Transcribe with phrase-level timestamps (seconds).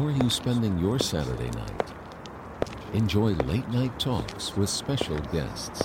[0.00, 1.92] How are you spending your Saturday night?
[2.92, 5.82] Enjoy late night talks with special guests.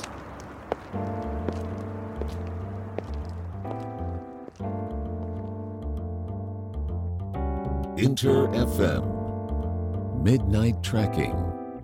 [7.98, 11.36] Inter FM Midnight Tracking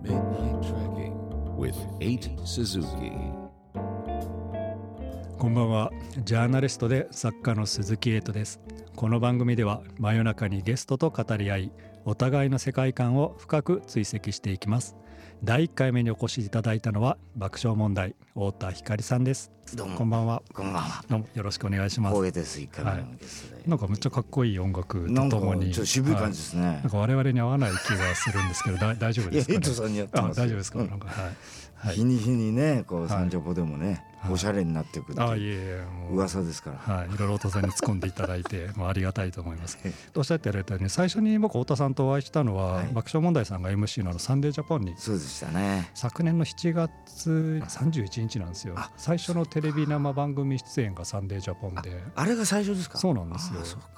[0.02, 1.14] Midnight Tracking
[1.56, 3.12] with 8 Suzuki
[5.38, 5.92] こんばんは
[6.24, 8.60] ジャーナリストで作家の鈴木エイトです
[9.03, 11.73] この番組では真夜中にゲストと語り合い
[12.05, 14.95] お互いの世界観を深く追跡していきます。
[15.43, 19.51] 第1回目にお越しいただいたのは爆笑問題太田光さんです。
[19.75, 19.97] どうも。
[19.97, 20.43] こんばんは。
[20.55, 21.05] こんばんは。
[21.11, 22.15] どうもよろしくお願いします。
[22.15, 22.61] 光栄です。
[22.61, 23.63] 一回目のゲストで。
[23.67, 25.73] なんかむっちゃかっこいい音楽とともに。
[25.73, 26.65] ちょっと渋い感じですね。
[26.65, 26.77] はい。
[26.77, 30.45] なんか我々に合わない気がするんですけどだ大丈夫ですか、ね、エイトさんにやってあますよ。
[30.45, 31.35] 大丈夫ですか、うんなんかはい、はい
[31.91, 36.95] 日に日にね、こうはい三ジャポでもね、はいおしゃれになっていくってあいいう噂ですから。
[36.95, 39.93] はい、いろいろ太田さんに突っ込んでいただいて、 もうありがたいと思いますええ。
[40.17, 44.95] おっしゃってやられたように、最初に僕太田さんとお会いしたのは、はい爆笑問題さんが MC のあのサンデージャポンに。
[44.97, 45.91] そうでしたね。
[45.95, 52.99] 昨年の7月31日なんですよあ最初のテレビ生番組出演がサンデージャポンであれが最初ですか？
[52.99, 53.89] そうなんですよあそうか。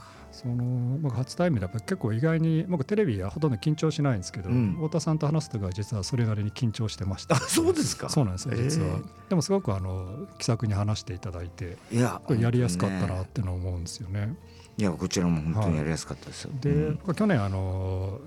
[0.44, 4.74] その僕初対面でやっぱ結構意外に僕テレビはほとんど緊張しないんですけど、うん。
[4.74, 7.36] 太田さんと話す時は実はそれなりに緊張してました。
[7.36, 8.10] あ、そうですか。
[8.10, 14.34] そうなんですよ実は、えでもすごくあの気さくに話していただいていや、やりやすかったなっねてのは思うんですよね。
[14.76, 16.50] いや、こちらも本当にやりやすかったですよ。
[16.60, 17.14] で、うん。
[17.14, 18.20] 去年あの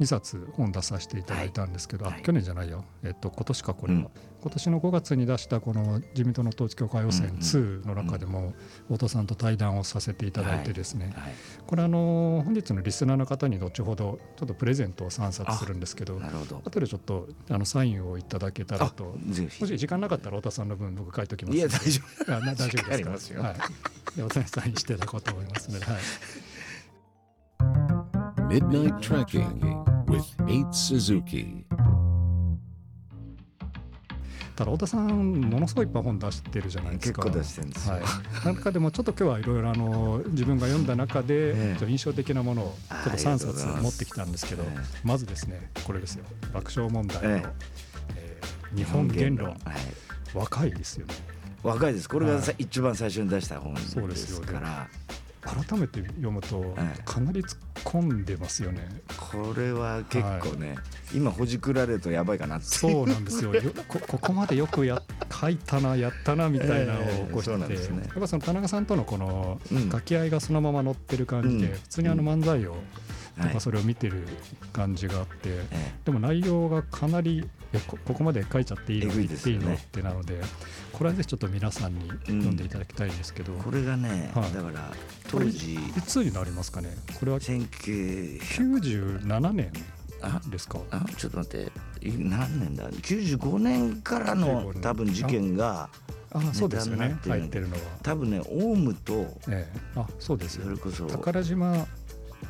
[0.00, 2.14] 2冊本出させていただいたんですけど、はい。
[2.18, 4.08] あ去年じゃないよ、えっと、今年かこれは、うん。
[4.42, 8.52] 今年の5月に出したこの自民党の統一教会予選うんうん2の中でも
[8.88, 11.32] 太田さんと対談をさせていただいてですね、はい。
[11.66, 16.60] これあの本日のリスナーの方に後ほどちょっとプレゼントを3冊するんですけどなるほど。
[16.64, 19.34] 後でちょっとあのサインをいただけたらあと、も。
[19.50, 22.24] し時間なかったら太田さんの分僕書いておきますいや、大丈夫。
[22.24, 22.40] 大
[22.98, 23.42] 丈夫ですか？
[23.42, 25.96] はい、でお手にサインしていただこうと思いますので、はい
[28.54, 31.64] Midnight Tracking with 8 Suzuki.
[34.54, 37.24] ただ太田さんものすごいいっぱい本出してるじゃないですか。
[37.24, 37.94] 結構出してるんですよ。
[37.94, 44.78] はい、中でもちょっと今日はいろいろあの自分が読んだ中で印象的なものをあちょっと3ありがとうございます冊持ってきたんですけどええ。
[45.02, 46.24] まずですねこれですよ。
[46.52, 47.42] 爆笑問題のえ
[48.14, 48.40] え。
[48.72, 49.48] ー日本言論。
[49.48, 49.58] はい。
[50.32, 51.14] 若いですよね。
[51.64, 52.08] 若いです。
[52.08, 54.46] これがさは一番最初に出した本そうでですすよ。
[54.46, 54.88] から。
[55.44, 58.88] 改めて読むとええかなり突っ込んでますよね。
[59.16, 60.76] これは結構ね、
[61.14, 63.54] 今ほじくられるとやばいかなってそうなんですよ。
[63.54, 68.04] よこここまでよくや書いたなやったなみたいなのをええ起こしてて、ですね。
[68.04, 69.78] やっぱその田中さんとのこのうん。
[69.84, 71.78] 掛け合いがそのまま載ってる感じで、うん。
[71.78, 72.82] 普通にあの漫才を、なん
[73.38, 73.52] はい。
[73.54, 74.26] かそれを見てる
[74.72, 80.40] 感じがあって、えでも内容がかなりえこここまで書いちゃっていいの言っていいのってなので
[80.92, 84.52] これはぜひちょっと皆さんに読んでいただきたいんですけど、えこれがね、はい。
[84.52, 84.92] だから
[85.28, 86.94] 当時いつになりますかね？
[87.18, 89.72] これは1900 97年
[90.22, 90.78] あですか？
[90.90, 91.72] あちょっと待って。
[92.06, 94.82] い何年だ？95年からの95年。
[94.82, 95.88] 多分事件が
[96.32, 97.16] あそうですよね。
[97.26, 100.64] 入ってるのは、多分ねオウムとええ、あそうですよ。
[100.64, 101.06] それこそ。
[101.06, 101.86] 宝島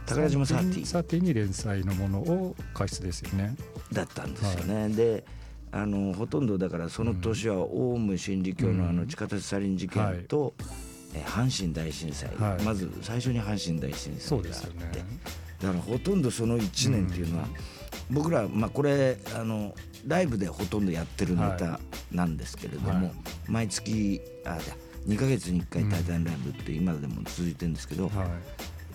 [0.07, 3.55] 宝島サーティサーティに連載のものを過失ですよね。
[3.93, 5.25] だったんですよね、で
[5.73, 10.55] あのほとんどだからその年はオウム真理教のあの地下鉄サリン事件と、
[11.15, 12.63] え阪神大震災、はい。
[12.63, 14.81] まず最初に阪神大震災があって、ですよね。
[15.61, 17.49] だからほとんどその1年っていうのは、
[18.11, 19.75] 僕ら、まあ、これあの
[20.07, 21.81] ライブでほとんどやってるネタ
[22.13, 23.13] なんですけれども、はい。
[23.49, 24.59] 毎月あ
[25.09, 28.29] 2ヶ月に1回「タイタンライブ」って今でも続いてるんですけど、はい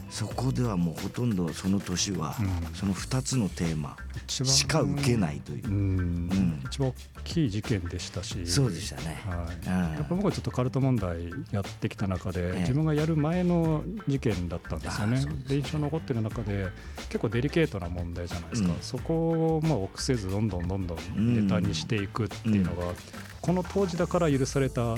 [0.09, 2.75] そこではもうほとんどその年は、うん。
[2.75, 3.96] その2つのテーマ
[4.28, 5.68] しか受けないという。
[5.68, 6.62] う、ん、ん。
[6.66, 6.94] 一番大
[7.24, 8.46] きい事件でしたし。
[8.48, 9.22] そうでしたね。
[9.25, 9.94] はい、うん。
[9.94, 12.59] やっぱ僕はちょっとカルト問題やってきた中で、ええ。
[12.62, 15.24] 自分がやる前の事件だったんですよね。
[15.48, 16.68] で印象に残ってる中で
[17.09, 18.78] 結構デリケートな問題じゃないですか、うん。
[18.81, 22.94] そこをまあ臆せずどんどんどんどんネタにしていくっていうのが、
[23.42, 24.96] この当時だから許された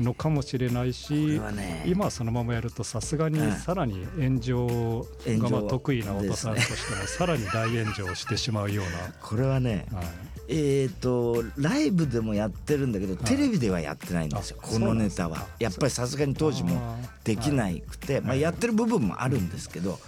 [0.00, 3.52] のかもしれないこしね今はそのままやるとさすがにうん。
[3.52, 8.84] さらに炎上がまあ得意な太田さんとしてもさらに大炎上してしまうよう
[9.20, 10.06] これはねな、はい、
[10.48, 13.16] えっ、とライブでもやってるんだけど、い。
[13.18, 15.46] テレビではやってないんですよあこのネタは。
[15.58, 18.40] やっぱりさすがに当時もできなくて、まあ、はい。
[18.40, 19.98] やってる部分もあるんですけど、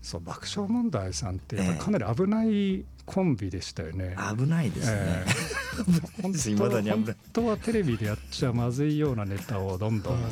[0.00, 4.16] そう爆笑問題さんってかなり危ないコンビでしたよね。
[4.36, 5.54] 危ないですね、ええ。
[6.22, 10.28] 本当本当はテレビでやっちゃまずいようなネタをどんどんや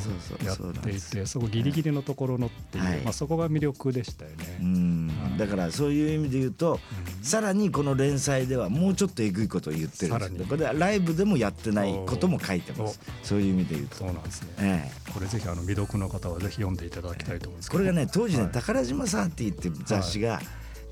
[0.53, 2.97] っていてそこギリギリのところのっていう、はい。
[3.01, 4.67] まあ、そこが魅力でしたようね。
[4.67, 5.07] ん。
[5.07, 5.37] はい。
[5.37, 6.79] だからそういう意味で言うと、
[7.21, 12.99] さらにこの連載ではもうちょっとえぐいことを言ってるんですけどこれはライブでもやってないことも書いてます。
[13.23, 13.41] そう。
[13.41, 14.47] いう意味で言うと、そうなんですね。
[14.59, 15.11] ええ。
[15.11, 17.71] これぜひあの未読の方はぜひ読んでいただきたいと思うんです。
[17.71, 18.51] これがね当時ね、はい。
[18.51, 20.41] 宝島サーティっていう雑誌が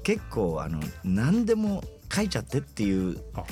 [0.04, 1.84] 結構あの何でも
[2.14, 3.44] 書いちゃってっていうあ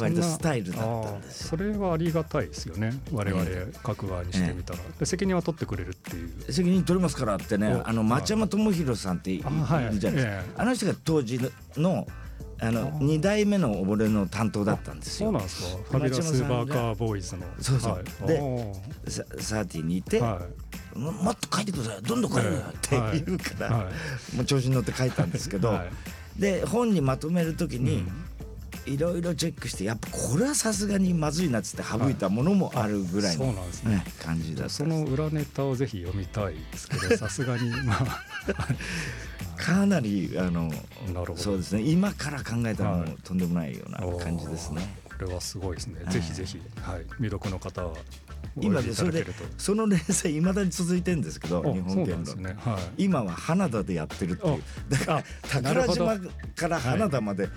[0.00, 2.92] 割とスタイルだったんですそれはありがたいですよね。
[3.12, 3.44] 我々
[3.86, 6.52] 書く側にしてみたら、で責任は取ってくれるっていう。
[6.52, 7.74] 責任取りますからってね。
[7.74, 10.50] おあの町山智博さんっているじゃないですか、ええ。
[10.56, 11.40] あの人が当時
[11.76, 12.06] の
[12.60, 15.26] あの2代目の俺の担当だったんですよ。
[15.26, 15.82] そうなんですか。
[15.82, 17.42] ファビュラスバーカーボーイズの。
[17.60, 17.92] そうそう。
[17.94, 19.10] はい、でおー。
[19.10, 22.02] ササーティにいて、はいももっと書いてください。
[22.02, 23.22] どんどん書いてくださいってはい。
[23.24, 23.90] 言うから、は
[24.34, 26.40] もう調子に乗って書いたんですけど、はい。
[26.40, 28.12] で本にまとめる時にうん。
[28.86, 33.52] いろいろチェックしてやっぱこれはさすがにまずいなっつって省いたものもあるぐらいの、ね。
[33.84, 34.70] ね感じだった。
[34.70, 38.24] その裏ネタをぜひ読みたいですけど さすがにまあ
[39.56, 40.74] かなりあのなる
[41.14, 41.36] ほど。
[41.36, 41.82] そうですね。
[41.82, 44.96] 今から考えたらもとんでもないような感じですね。
[45.04, 46.12] これはすごいですね、はい。
[46.12, 47.96] ぜひぜひ、はい、未読の方はお
[48.60, 54.62] 今でそれでその連載いまだに続いてるんですけどあ日本そうな言論今は花田でやってるっていう。
[54.88, 56.16] だからあ宝島
[56.54, 57.48] から花田まで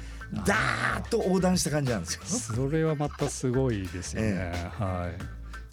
[0.46, 2.22] ダーッと横断した感じなんですよ。
[2.26, 5.22] それはまたすごいですよね、えはい。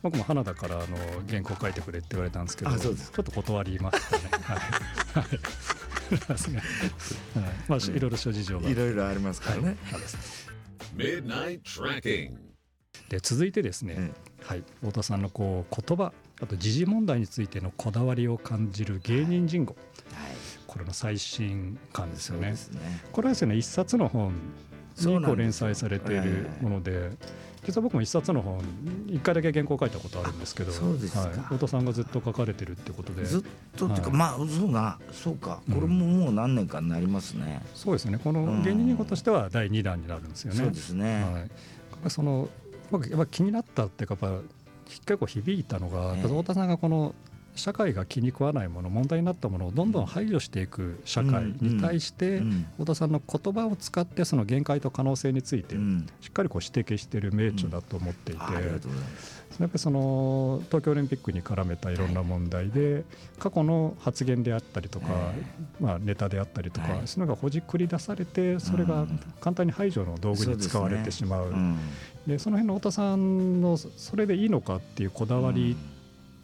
[0.03, 0.97] 僕も花田からあの
[1.29, 4.23] 原稿書いてくれって言われたんですけどちょっと断りましたね。
[4.43, 4.57] はい。
[4.59, 5.33] はい。
[7.69, 8.69] まあいろいろ諸事情が。
[8.69, 9.65] いろいろありますからね。
[9.67, 9.77] はい
[13.09, 14.13] で続いてですね、え
[14.45, 19.77] はい、太田さんのこう言葉あと時事問題についてのこだわりを感じる芸人人語、
[20.15, 20.33] はい
[20.73, 22.57] これの最新刊ですよねね。
[23.13, 24.33] これはですね一冊の本
[24.99, 27.11] にこう連載されているもので、
[27.67, 28.63] 実は僕も一冊の本
[29.07, 33.43] 一回だけ原稿書いたことあるんですけど、あそうですかはい、太田さんがずっと書かれてるってことで、ずっ
[33.77, 37.63] とっていうか、はいまあそうなそうかうんこれももう何年かになりますね。
[37.75, 38.19] そうですね。
[38.25, 40.59] この芸人人語としては第二弾になるんですよね。
[40.59, 41.23] そうですね。
[41.23, 41.41] は
[42.07, 42.11] い。
[42.11, 42.49] その
[42.93, 44.43] 僕やっぱ気になったっていうかやっぱ
[44.85, 47.15] 結構響いたのが、太田さんがこの
[47.55, 52.67] 社会が気に食わないもの問題になったものをどんどん排除していく社会に対して、うん。
[52.73, 56.07] 太田さんの言葉を使ってその限界と可能性についてうん。
[56.21, 58.41] しっかりこう指摘している名著だと思っていて。
[59.61, 63.05] やっぱりその東京オリンピックに絡めたいろんな問題で
[63.39, 65.09] 過去の発言であったりとか、
[65.79, 67.07] まあ、ネタであったりとか、はい。
[67.07, 69.07] そういうのがほじくり出されてそれが
[69.43, 71.51] 簡単に排除の道具に使われてしまう。
[71.51, 71.79] うん。
[72.27, 75.92] でその辺の太田さんのそれでいいのかっていうこだわりっ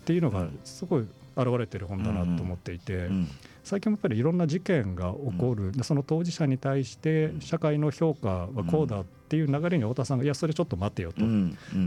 [0.08, 1.02] ていうのがすごい
[1.36, 3.28] 現れてる本だなと思っていて、うん
[3.64, 10.18] 最近もやっぱりいろんな事件が起こる、でその当事者に対して社会の評価はこうだっていう流れに太田さん。
[10.18, 11.20] がいやそれちょっと待てよと、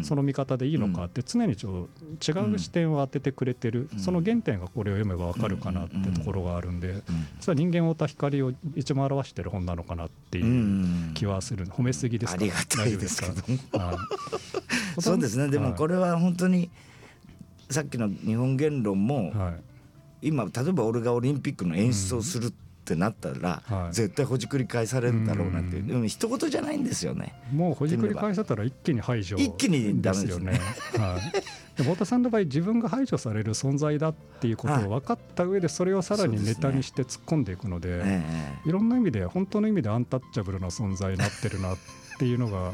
[0.03, 1.89] その見方でいいのかって常にちょ
[2.21, 3.99] 違う視点を当ててくれてる、うん。
[3.99, 7.03] その原点がこれを読めばわかるかなってところがあるんで、うん。
[7.39, 11.11] 実は人間太田光を一番表してる本なのかなってういうん。
[11.15, 12.39] 気はする、褒めすぎですか？
[12.39, 13.33] ありがたいですけど
[15.01, 15.47] そうですね。
[15.47, 16.69] でもこれ、れは本当に
[17.71, 20.27] さっきの日本言論もはい。
[20.29, 22.51] 今例えば俺がオリンピックの演出をするっ
[22.85, 23.93] てなったらはい。
[23.93, 25.81] 絶対ほじくり返されるだろうなっていう。
[25.81, 25.87] うん。
[25.87, 27.33] でも一言じゃないんですよね。
[27.53, 30.45] もうほじくり返されたら一気に排除一気にダメですね。
[30.45, 30.59] よね。
[30.97, 31.19] は
[31.77, 38.23] い、太田さんの場合自分が排除される存在だっていうことを分かった上でそれをさらにネタにして突っ込んでいくのでえ
[38.65, 38.69] え。
[38.69, 41.77] いろんな意味で本当の意味でアンタッチャブルな存在になってるなっ
[42.19, 42.73] ていうのが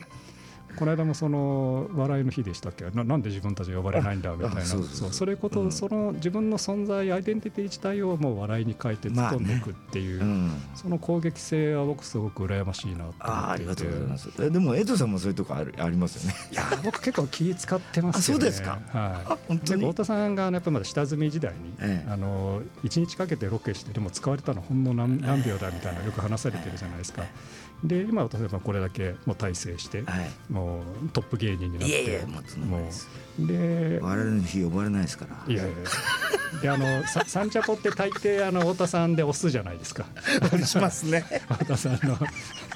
[0.77, 2.85] この間もその笑いの日でしたっけ？
[2.91, 14.29] ななんで自分たち呼ばれないんだみたいなあそうそれこと、うんその自分の存在アイデンティティ自体をもう笑いに変えて突っ込んでいくっていう、うんその攻撃性は僕すごく羨ましいなと思ってああありがとうございます。
[14.39, 16.35] えでも江戸さんもそういうとこあるありますよね。
[16.51, 18.47] いや僕結構気使ってますよね。
[18.47, 18.81] あそうですかはい。
[18.93, 19.81] あ本当に？
[19.81, 27.23] で太田さんがやっぱまだ下積み時代に、ええあの一日かけてロケしてでも使われたのほんの何何秒だみたいなのよく話されてるじゃないですか。
[27.83, 30.31] で今例えばこれだけもう大成して、はい。
[30.51, 32.25] もうトップ芸人になって、
[32.65, 32.81] もう
[33.39, 33.99] で。
[34.01, 35.53] 我々の日呼ばれないですから。
[35.53, 35.77] いやいやいや
[36.61, 40.05] であのさサンチャポって大抵あの太田さんで押すじゃないですか
[40.65, 41.23] しますね。
[41.49, 42.17] 太田さんの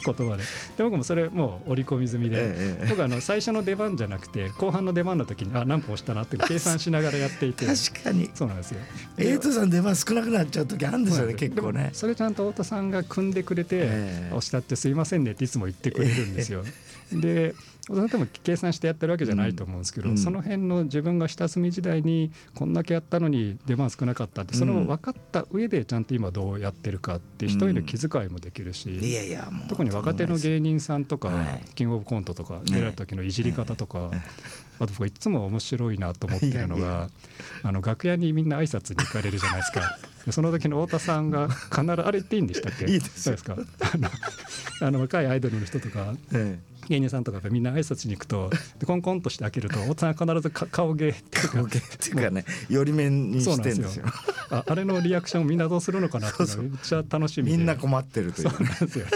[0.03, 0.43] 言葉で
[0.77, 8.29] で僕もそれもう織り込み済みで、ええ僕あの最初の出番じゃなくて後半の出番の時にあ何分押したなって計算しながらやっていて確かに。
[8.33, 8.79] そうなんですよ
[9.17, 11.89] エイトさん出番少なくなっちゃう時あるんですよね結構ねでも。
[11.93, 16.63] それちゃんと太田さんが組んでくれてええ押したってすいませんねっていつも言ってくれるんですよ。
[17.13, 20.17] で太田さんでも計算してやってるわけじゃないと思うんですけど、うん。
[20.17, 31.61] その辺の自分が下積み時代にこんだけやったのに出番少なかったってそれを分かった上でちゃんと今どうやってるかって一人の気遣いもできるし、いやいやもう特に若手の芸人さんとか、はい。
[31.75, 34.11] キングオブコントとか出られた時のいじり方とか、
[34.81, 37.09] あと僕いつも面白いなと思ってるのが
[37.63, 39.81] あの楽屋にみんな挨拶に行かれるじゃないですか。
[40.25, 42.85] でその時の太田さんが必ずあれ言っていいんでしたっけ？
[42.91, 43.53] いいですか？
[43.93, 44.09] あの
[44.87, 46.59] あの若いアイドルの人とかえ
[46.89, 53.83] 芸人さんとかみんな挨拶に行くとでコンコンとして開けると太田さん必ずか顔芸っていうか顔芸っていうかね寄り目にしてんですよ。
[53.83, 54.05] なんですよ。
[54.49, 57.57] ああれのリアクションをみんなどうするのかなっていうのがめっちゃ楽しみで。
[57.57, 59.11] みんな困ってるといそううなんですよね。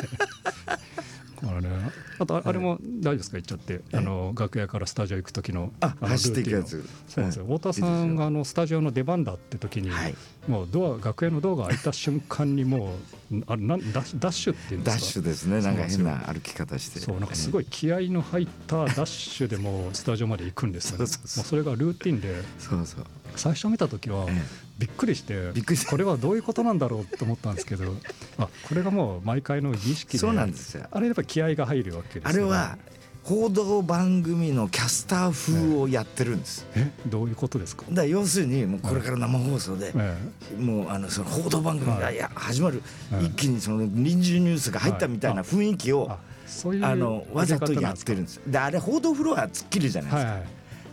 [1.45, 3.37] だからね、あとああれも大丈夫ですか？
[3.37, 3.81] 言っちゃって。
[3.93, 6.83] あの楽屋からスタジオ行く時ののあ走っていくやつ。
[7.07, 10.15] そうなんですよ、太田さんがあのスタジオの出番だって時に、はい。
[10.47, 12.95] もうドア楽屋のドアが開いた瞬間にも
[13.31, 14.97] うあれなんダッシュっていうんですか？
[14.97, 15.61] ダッシュですね。
[15.61, 16.99] なんか変な歩き方して。
[16.99, 23.05] そうなんかすごい気合の入ったダッシュでもうスタジオまで行くんですよ、ね、 それがルーティンでそうそう。
[23.35, 24.41] 最初見た時はえ
[24.77, 27.86] びっくりしてびっくりこれはどういうことなんだろうと思ったんですけど
[28.38, 30.86] あこれがもう毎回の儀式でそうなんですよ。
[30.91, 32.51] あれやっぱ気合が入るわけですよね。
[32.51, 32.77] あれは
[33.24, 36.67] 報道番組のキャスター風をやってるんです。
[36.75, 37.84] えどういうことですか？
[37.89, 40.17] だから要するにもうこれから生放送でえ
[40.60, 42.01] もうあのその報道番組はい。
[42.01, 42.84] がいや始まる。
[43.12, 48.41] はい一気にその臨時ニュースが入ったみたいな雰囲気をあそういうあのわざとやってるんです。
[48.46, 50.39] であれ報道フロア突っ切るじゃないですか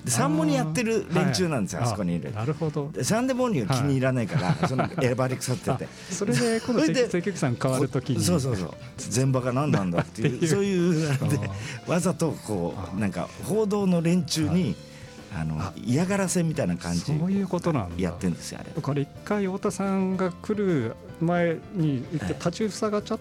[0.04, 1.88] でサンモにやってる連中なんですよはい。
[1.88, 2.32] あそこにいる。
[2.34, 2.90] あなるほど。
[2.92, 5.88] でサンデーモーニングは気に入らないからその選ばれ腐ってあて。
[6.10, 8.20] それで今度それで関関さん変わるときに。
[8.22, 8.74] そうそうそう。
[8.96, 10.44] 全場が何なんだっていっていう。
[10.44, 11.38] うそういうで
[11.86, 14.74] あわざとこあうなんか報道の連中に
[15.34, 15.72] あのあ。
[15.76, 18.02] 嫌がらせみたいな感じそういうことなんだ。
[18.02, 18.70] やってんですよあれ。
[18.82, 23.18] これ一回太田さんが来る前に行って立ち塞がっちゃっ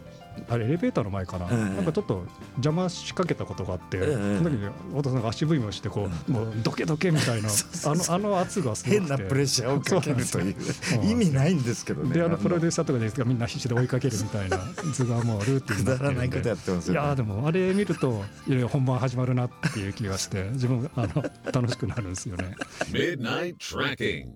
[0.49, 7.49] あれエレベーターの前かな、うんなんかちょっと邪魔しかけたことがあって、うんその時に太田さんが足踏みをしてこう、もうどけどけみたいな
[7.85, 8.99] あのあの圧がすごくて。
[8.99, 10.55] 変なプレッシャーをかけるという。
[11.03, 12.13] 意味ないんですけどね。
[12.13, 14.59] であのプロデューサーとかですがみんな必死で追いかけるみたいな
[14.93, 16.71] 図がもうルーティンになってるんでらないやって。
[16.71, 22.55] ますよねいやーでもあれ見るといろいろ本番始まるなっていう気がして自分あの楽しくなるんですよね。
[22.91, 24.27] Midnight Tracking.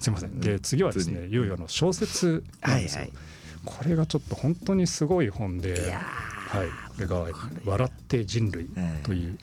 [0.00, 0.40] すいません。
[0.40, 3.18] で次はですねいよいよあの小説なんですよ、はいはい
[3.64, 7.26] これがちょっと本当にすごい本で、はい、これが
[7.64, 9.38] 「笑って人類ええ」という、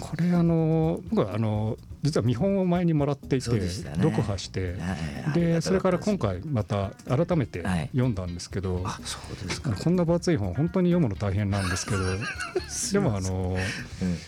[0.00, 3.60] これあの僕はあの実は見本を前にもらっていて、ね。
[3.60, 4.96] 読破して、は
[5.34, 7.90] いでがそれから今回また改めてはい。
[7.92, 9.72] 読んだんですけど、あそうですか。
[9.72, 11.98] こんな分厚い本本当に読むの大変なんですけど
[12.92, 13.56] でもあの
[14.02, 14.18] うん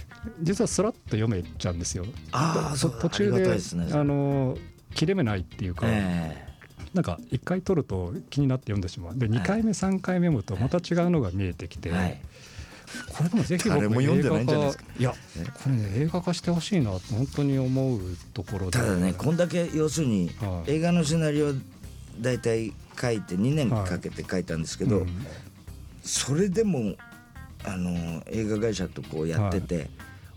[0.40, 2.04] 実はスラッと読めちゃうんですよ。
[2.32, 3.58] ああそう途中でね
[3.92, 4.56] あの
[4.94, 6.51] 切れ目ないっていうか、え
[6.94, 9.18] なんか1回取ると気になって読んでしまう。
[9.18, 12.20] で2回目3回目読むとまた違うのが見えてきて、えはい。
[13.16, 14.40] これでもぜひ僕誰も読んで化
[14.98, 18.00] いやえこれね映画化してほしいなと本当に思う
[18.34, 18.78] ところで。
[18.78, 20.72] ただねこんだけ要するにはい。
[20.72, 21.52] 映画のシナリオ
[22.20, 25.26] 大体書いて2年はいかけて書いたんですけど、うん。
[26.02, 26.96] それでも
[27.64, 29.88] あの映画会社とこうやってて、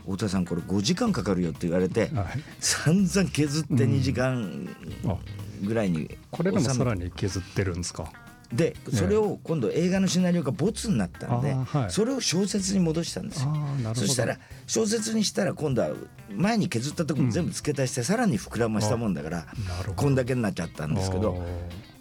[0.04, 2.28] 太田さんこれ5時間かかるよって言われて、はい。
[2.62, 4.70] 散々削って2時間
[5.06, 5.18] あ
[5.66, 8.12] ぐらいにこれでもさらに削ってるんですか？
[8.54, 11.92] でそれを今度映画のシナリオがボツになったんで、はい。
[11.92, 13.52] それを小説に戻したんですよ。
[13.96, 15.90] そしたら小説にしたら今度は
[16.30, 19.94] 前に削ったとこも全部付け足してさらに膨らましたもんだから、なるほど。
[19.96, 21.44] こんだけになっちゃったんですけど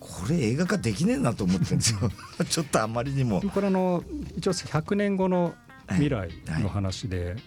[0.01, 1.99] これ映画化できねえなと思ってるんですよ。
[2.49, 3.41] ちょっとあまりにも。
[3.41, 4.05] これあの
[4.37, 5.55] 一応100年後の
[5.89, 6.29] 未来
[6.61, 7.41] の話で、い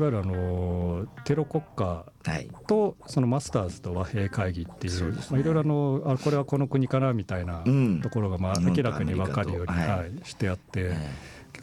[0.00, 1.84] わゆるあのテロ国家
[2.24, 2.48] はい。
[2.66, 5.32] とそのマスターズと和平会議っていうそうですね。
[5.32, 8.00] まあいろいろあのあこれはこの国かなみたいなうん。
[8.00, 10.26] ところがまあ明らかに分かるように、はい。
[10.26, 11.10] してあって、え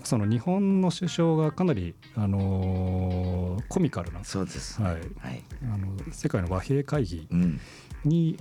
[0.03, 4.81] その日本の首相がかなり、あのーコミカルなえ、そうです。
[4.81, 5.43] はい、はい。
[5.63, 7.59] あの世界の和平会議うん、
[8.05, 8.38] に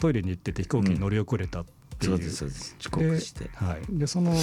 [0.00, 1.64] トイレに行ってて飛行機に乗り遅れたっ
[1.98, 2.76] ていう、そうですそうです。
[2.80, 3.44] 遅刻して。
[3.44, 4.34] で,、はい、でその、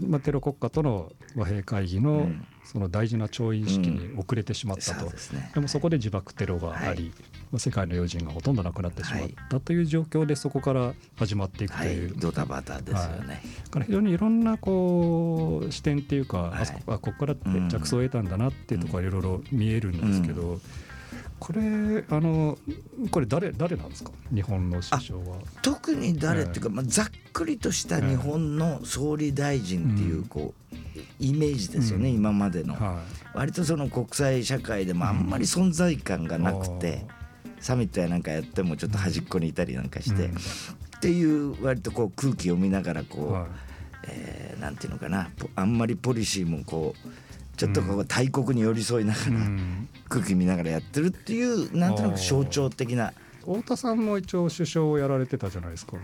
[0.00, 5.50] まあ、テロ国家との和平会議の,、うんその大事な調印式に遅れてしまったと、そうですね。
[5.54, 7.04] でもそこで自爆テロがあり、はい。
[7.50, 11.92] まあ世界の要人がほとんどなくなってしまったという状況でそこから始まっていくとはい。
[11.92, 16.62] いう、ドタバタですよね、だから非常にいろんなこう視点っていうか、はい。
[16.62, 20.58] あそこあここからうん着想を得たんだなっていうところがいろいろ見えるんですけど、
[21.44, 22.56] これあの
[23.10, 24.12] これ誰誰なんですか？
[24.32, 25.38] 日本の首相は。
[25.60, 30.76] 特に誰っていうか、まあ、ざっくりとした日本の総理大臣っていうこう
[31.18, 32.14] イメージですよね、うん。
[32.14, 33.02] 今までの、は
[33.34, 37.04] 割とその国際社会でもあんまり存在感がなくて、
[37.58, 40.36] サミットやなんかやってもちょっと端っこにいたりなんかいして、うん。
[40.36, 40.38] っ
[41.00, 43.46] ていう割とこう空気を見ながらこう、はい。
[44.06, 47.08] えーなんていうのかなポあんまりポリシーもこう
[47.62, 49.88] ちょっとこう大国に寄り添いながら、うん。
[50.08, 53.12] 空気見ながらやってるっていうなんとなく象徴的な。
[53.40, 55.96] 太田さんも一応首相をやられてたじゃないですか。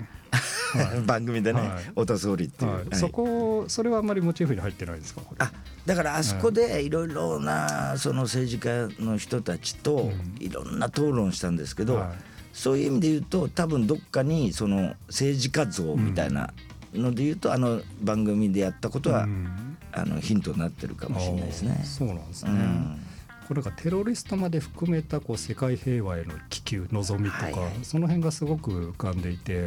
[0.79, 1.01] はい。
[1.03, 1.85] 番組でねはい。
[1.85, 2.85] 太田総理っていう、はい。
[2.85, 2.95] はい。
[2.97, 5.23] そこそれはあんまりモチーフに入ってないですか？
[5.41, 5.51] あ
[5.85, 10.37] だからあそこでいろいろなその政治家の人たちとうん。
[10.39, 12.09] いろんな討論したんですけど、はい。
[12.53, 16.53] そういう意味で言うと多分どっかにその政治家像みたいな
[16.95, 21.81] ので言うと、あの番組でやったことはうんあのヒントになってるかもしれないですね。
[21.85, 23.01] そうなんですね、うん。
[23.47, 27.73] これなんかテロリストまで含めたこう世界平和への気球望みとか、はいはい。
[27.83, 29.67] その辺がすごく浮かんでいて、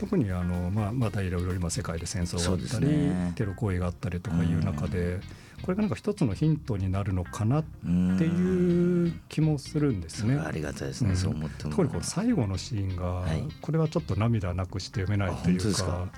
[0.00, 3.32] 特にあの、まあ、またいろいろ今世界で戦争があったり、ね。
[3.36, 5.20] テロ行為があったりとかいう中で、
[5.62, 10.34] これがなんか一つのヒントになるのかなっていう気もするんですね。
[10.34, 11.16] ありがたいですね、うん。
[11.16, 11.70] そう思っても。
[11.70, 13.44] 特にこの最後のシーンが、はい。
[13.60, 16.08] これはちょっと涙なくして読めないというか？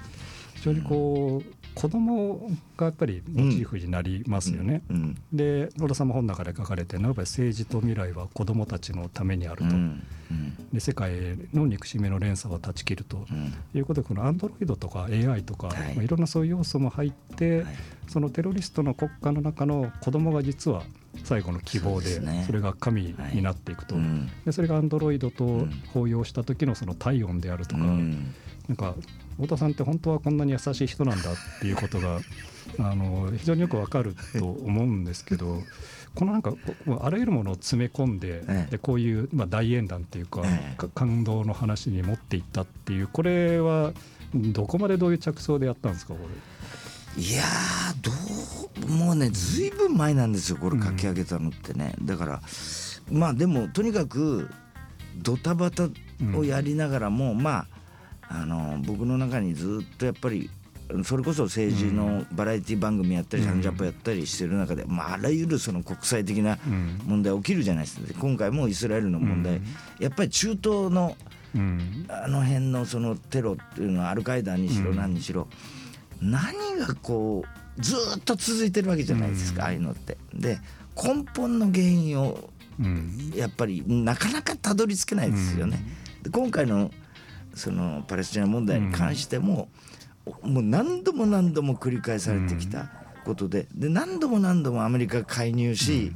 [0.55, 4.83] 非常にこう、子供がやっぱりモチーフになりますよね。
[4.89, 10.69] うんで野田さんも本の中で書かれてるのはやっぱり政治と未来は子どもたちのためにあると、うんうん。
[10.73, 11.13] で世界
[11.53, 13.27] の憎しみの連鎖を断ち切ると。
[13.31, 13.53] うん。
[13.75, 15.93] いうことでこのアンドロイドとか AI とか、はい。
[15.93, 17.75] いまあ、いろんなそういう要素も入って、はい。
[18.09, 20.83] そのテロリストの国家の中の子供が実は
[21.25, 25.71] 最後の希望でそれが神になっていくと、うんでそれがアンドロイドとん。
[25.93, 28.35] 包容した時のその体温であるとか、うん。
[28.69, 28.95] なんか
[29.37, 32.21] 太田さんって本当はこんなに優しい人なんだっていうことが
[32.79, 35.63] あの非常によくわかると思うんですけど
[36.15, 36.55] このなんか
[37.01, 38.71] あらゆるものを詰め込んで,、ええ。
[38.73, 40.43] でこういう、まあ、大演談っていうか、
[40.95, 43.93] 感動の話に持っていったっていうこれは
[44.33, 46.21] どこまでどういう着想でやったんですかこ
[47.17, 52.41] いやーどうもうねずいぶん前なんですよこれ書き上げたのってね、だから
[53.11, 54.49] まあでもとにかく
[55.17, 55.89] ドタバタ
[56.37, 57.67] をやりながらも、まあ
[58.35, 60.51] あの僕の中にずっとやっぱり
[61.03, 63.49] それこそ政治のバラエティ番組やったり、うん。
[63.49, 66.59] サンジャポやったりしてる中で、まあ、あらゆるその国際的な
[67.07, 68.21] 問題起きるじゃないですか。
[68.21, 69.65] 今回もイスラエルの問題、うん。
[69.99, 71.17] やっぱり中東の
[71.55, 72.07] うん。
[72.09, 74.97] あの辺のそのテロっていうのはアルカイダにしろうん。
[74.97, 75.49] 何にしろ、
[76.21, 77.45] 何がこ
[77.79, 79.67] うずーっと続いてるわけじゃないですか、うん。
[79.67, 80.19] ああいうのって。
[80.35, 80.59] で
[81.03, 83.33] 根本の原因をうん。
[83.35, 85.83] やっぱりなかなかたどり着けないですよね。
[86.23, 86.91] で今回の
[87.55, 89.69] そのパレスチナ問題に関しても、
[90.43, 92.91] もう何度も何度も繰り返されてきた
[93.25, 96.13] ことでで何度も何度もアメリカが介入し、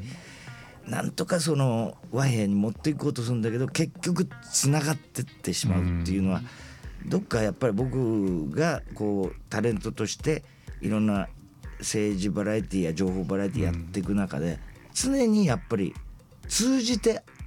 [0.86, 6.42] なんとかその和平に持っていこうとするんだけど結局つながってってしまうっていうのは、
[7.06, 10.44] どっかやっぱり僕がこうタレントとして
[10.80, 11.28] いろんな
[11.80, 14.58] 政治バラエティや情報バラエティやっていく中で、
[14.94, 15.94] 常にやっぱり
[16.48, 17.37] 通じてうん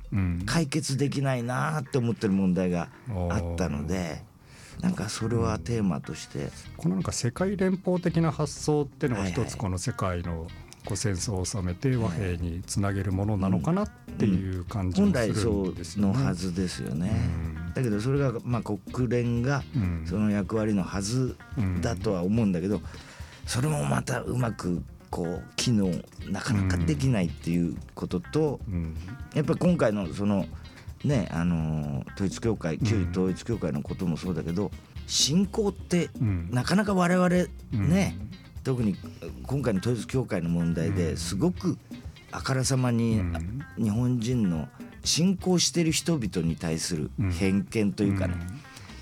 [0.45, 2.89] 解決できないなって思ってる問題が
[3.29, 4.23] あったので
[4.81, 10.47] なんかそれはテーマとして、このなんか世界連邦的な発想っていうのが一つこの世界の
[10.85, 16.11] こう戦争を収めて和平につなげるものなのかなっていう感じ本もする来そんですよね。
[16.11, 17.11] うのはずですよね。
[17.67, 17.73] うん。
[17.73, 20.03] だけどそれがまあ国連がうん。
[20.07, 21.37] その役割のはず
[21.81, 22.81] だとは思うんだけど
[23.45, 25.91] それもまたうまくこう機能
[26.29, 28.95] なかなかできないっていうこととうん。
[29.35, 30.45] やっぱり今回のその
[31.03, 34.71] ねあの統一教会旧統一教会のこともそうだけど
[35.07, 36.49] 信仰ってうん。
[36.51, 37.89] なかなか我々うん。
[37.89, 38.17] ね
[38.63, 38.95] 特に
[39.43, 41.77] 今回の統一教会の問題ですごく
[42.31, 43.61] あからさまにうん。
[43.77, 44.69] 日本人の
[45.03, 48.35] 信仰してる人々に対する偏見というかね、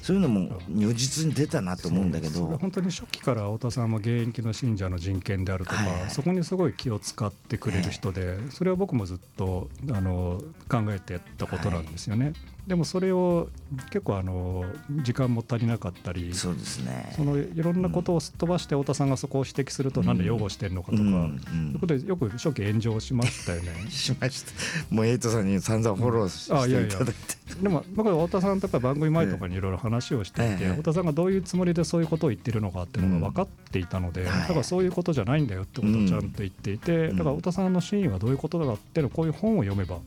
[0.10, 2.58] そういうのも如実に出たなと思うんだけど。
[2.58, 6.10] 本当に初期から太田さんも現役の信者の人権であるとか、はいはい。
[6.10, 12.34] そこにすごい気を使ってくれる人で、それは僕もずっとあの考えてたことなんですよね。
[12.70, 13.50] でもそれを
[13.90, 14.64] 結構あの
[15.02, 17.12] 時間も足りなかったりそうですね。
[17.16, 21.40] そのいろんなことをすっ飛ばして太田さんがそこを指摘すると、なんで擁護してるのかとか、うんうん。
[21.42, 23.90] そういうことでよく初期炎上しましたよね。
[23.90, 24.52] しました。
[24.94, 27.40] もうエイトさんに散々フォローしていただいて。
[27.60, 30.70] でも僕は太田さんとか番組前とかにいろいろ話をしていて、ええ。
[30.74, 34.42] 太田さんがどういうつもりでそういうことを言ってるのかっていうのが分かっていたので、はい。
[34.42, 37.18] だからそういうことじゃないんだよってことをちゃんと言っていて、うん。
[37.18, 39.98] だから太田さんの真意はどういうことだかっていうのをこういう本を読めば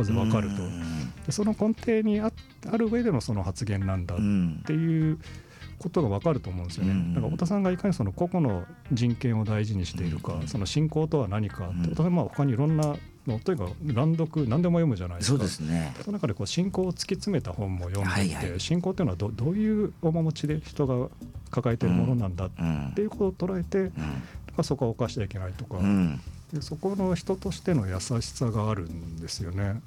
[0.00, 0.48] まず分かる
[1.26, 2.32] と、その根底にあ
[2.70, 5.18] ある上でのその発言なんだっうんていう
[5.78, 6.92] ことが分かると思うんですよね。
[6.92, 7.14] うん。
[7.14, 10.48] だから太田さんがいかにその個々の人権を大事にしているか、うん。
[10.48, 11.82] その信仰とは何かって、うん。
[11.82, 15.38] 太田さ他にいろんなのとにかく乱読何でも読むじゃないですか。
[15.38, 15.94] そうですね。
[16.02, 18.60] その中でこう信仰を突き詰めた本も読んでいて、はいはい。
[18.60, 21.08] 信仰っていうのはどどういう面持ちで人が
[21.50, 23.94] 抱えているものなんだっうんていうことを捉えて、だか
[24.58, 26.20] らそこは犯してはいけないとか、うん
[26.52, 29.80] でそこの人としての優しさがあるんですよね。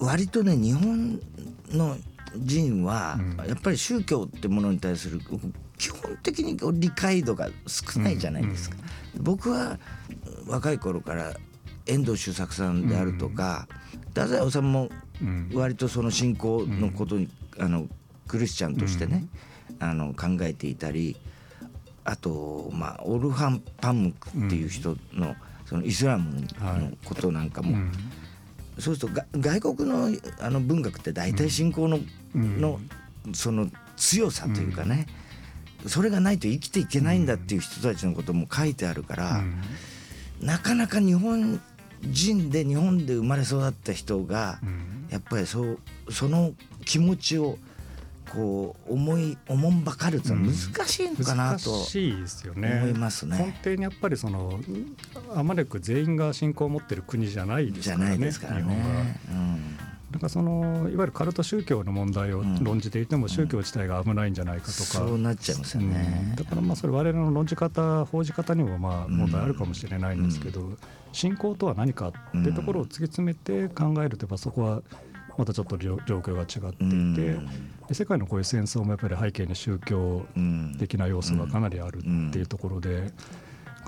[0.00, 1.20] 割とね日本
[1.70, 1.96] の
[2.34, 3.46] 人はうん。
[3.46, 5.20] やっぱり宗教ってものに対する
[5.78, 8.76] 基本的に理解度が少ないじゃないですか。
[9.16, 9.78] 僕は
[10.46, 11.34] 若い頃から
[11.86, 13.68] 遠藤周作さんであるとか、
[14.08, 14.90] 太宰治も
[15.22, 15.50] うん。
[15.54, 17.28] 割とその信仰のことに、
[17.58, 17.86] あの
[18.26, 19.24] クリスチャンとしてね、
[19.78, 21.16] あの考えていたり
[22.08, 25.36] あと、まあ、オルハン・パムクっていう人の,、
[25.68, 26.46] そのイスラムの
[27.04, 27.92] ことなんかも、うん
[28.78, 31.98] そうするとが外国のあの文学って大体信仰の,、
[32.34, 32.60] うん。
[32.60, 32.78] の
[33.34, 35.06] その強さというかね、
[35.86, 39.42] それがないと生きていけないんだっていう人たちのことも書いてあるから、
[40.40, 41.60] なかなか日本
[42.02, 44.60] 人で日本で生まれ育った人が、
[45.10, 45.78] やっぱりそう
[46.10, 46.52] その
[46.84, 47.58] 気持ちを
[48.32, 50.52] こう思いおもんばかるって難
[50.86, 53.38] しいのかなと難しいですよね思いますね。
[53.38, 54.60] 根底にやっぱりその
[55.34, 58.84] あまねく全員が信仰を持ってる国じゃないですからねないですから日本が。
[58.84, 59.20] ね。
[60.10, 66.28] なんかそのいわゆるカルト宗教の問題をうん論じていても宗教自体が危ないんじゃないかとか、そうなっちゃいますよね。
[66.30, 70.78] うんだからまあそれ我々の論じ方報じ方にもまあ問題あるかもしれないんですけど、
[71.12, 74.82] 信仰とは何かっていうところを突き詰めて考えるとやっぱそこは
[75.38, 77.40] またちょっと状状況が違っていて、
[77.88, 83.12] で世界のこういう戦争もやっぱり背景に宗教うん的な要素がかなりあるっていうところで、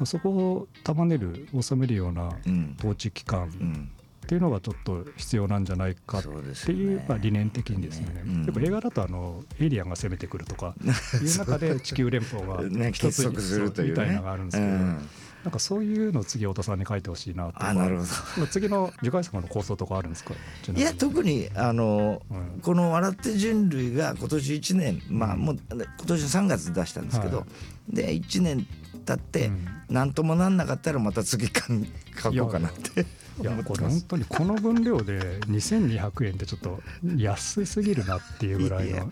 [0.04, 2.76] そこを束ねる収めるようなうん。
[2.78, 3.90] 統治機関うん。
[4.24, 8.44] っていうのがちょっと必要なんじゃないかっていう、まあ、理念的にですね、うん。
[8.44, 10.74] やっぱ映画だとあのエイリアンが攻めてくるとか
[11.20, 15.08] いう中で地球連邦が ね一つするみたいなのがあるんですけど、うん
[15.44, 18.04] なんかそういうのを次太田さんに書いてほしいなとかあなるほ
[18.40, 18.46] ど。
[18.46, 20.34] 次の次回作の構想とかあるんですか？
[20.76, 22.60] いや特にあの、うん。
[22.60, 27.46] この「笑って人類」が今年1年まあもう今年3月出したんですけど、は
[27.88, 28.66] で1年
[29.06, 29.66] 経ってうん。
[29.88, 31.84] 何ともなんなかったらまた次かん
[32.22, 33.06] 書こうかなって
[33.40, 33.52] いや。
[33.64, 36.80] これ本当にこの分量で2200円ってちょっと
[37.16, 39.10] 安すぎるなっていうぐらいの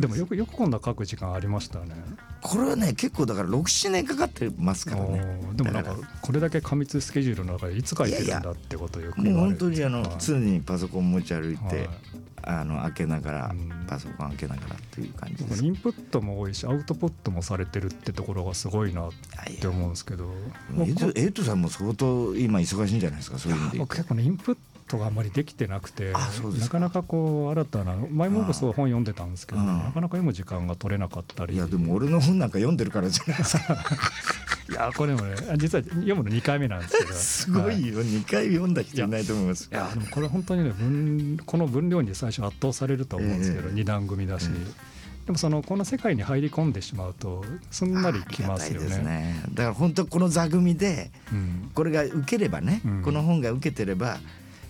[0.00, 1.94] でもよくよくこんな書く時間ありましたね。
[2.42, 5.40] これはね結構だから67年かかってますからね。
[5.54, 10.10] でもなんかこれだけ過密スケジュールの中でいつ書いてるんだってことをよく言われ本当にあのはい。
[10.18, 11.88] 常にパソコン持ち歩いて、はい
[12.42, 13.76] あの開けながらうん。
[13.86, 15.64] パソコン開けながらっていう感じです。
[15.64, 19.10] インプットも多いしアウトプットもされてるってところがすごいなっ
[19.60, 20.34] て思うんですけど。
[21.14, 31.54] エイトさんも相当今忙しいんじゃないですかそういう意味で結構ねインプットがあんまりできてなくてなかなかこう新たな前も僕そう本読んでたんですけど、うんなかなか読む時間が取れなかったり。
[31.54, 33.76] いやでも俺の本なんか読んでるからじゃないですか。
[34.68, 37.12] いやこれもね実は読むの2回目なんですけど。
[37.14, 38.02] すごいよ。
[38.02, 39.68] 2回読んだ人いないと思います。
[39.70, 43.74] いやでもこれ本当にね分この分量に最初圧倒されると思うんですけど、ええ。
[43.74, 44.96] 二段組だし、え
[45.26, 48.98] でもそのこの世界に入り込んでしまうとすんなりきますよね。
[48.98, 49.42] ね。
[49.54, 51.70] だから本当この座組でうん。
[51.74, 53.02] これが受ければね、うん。
[53.02, 54.18] この本が受けてれば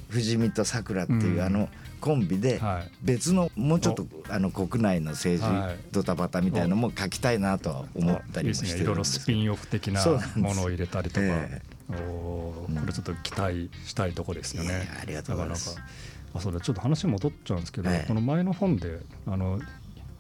[0.09, 1.43] 藤見とさくらっていう、うん。
[1.43, 1.69] あの
[2.01, 2.91] コンビではい。
[3.03, 5.77] 別のもうちょっとあの国内の政はい。
[5.77, 8.83] 治ドタバタみたいなのも書きたいなとは思ったりもしていいですね。
[8.83, 10.05] いろいろスピンオフ的な
[10.37, 12.77] ものを入れたりとか、えおーうん。
[12.77, 14.73] これちょっと期待したいとこですよね。
[14.73, 14.81] や。
[15.03, 15.77] ありがとうございます。
[16.35, 16.61] あそうだ。
[16.61, 18.09] ちょっと話戻っちゃうんですけど、ええ。
[18.09, 19.59] この前の本であの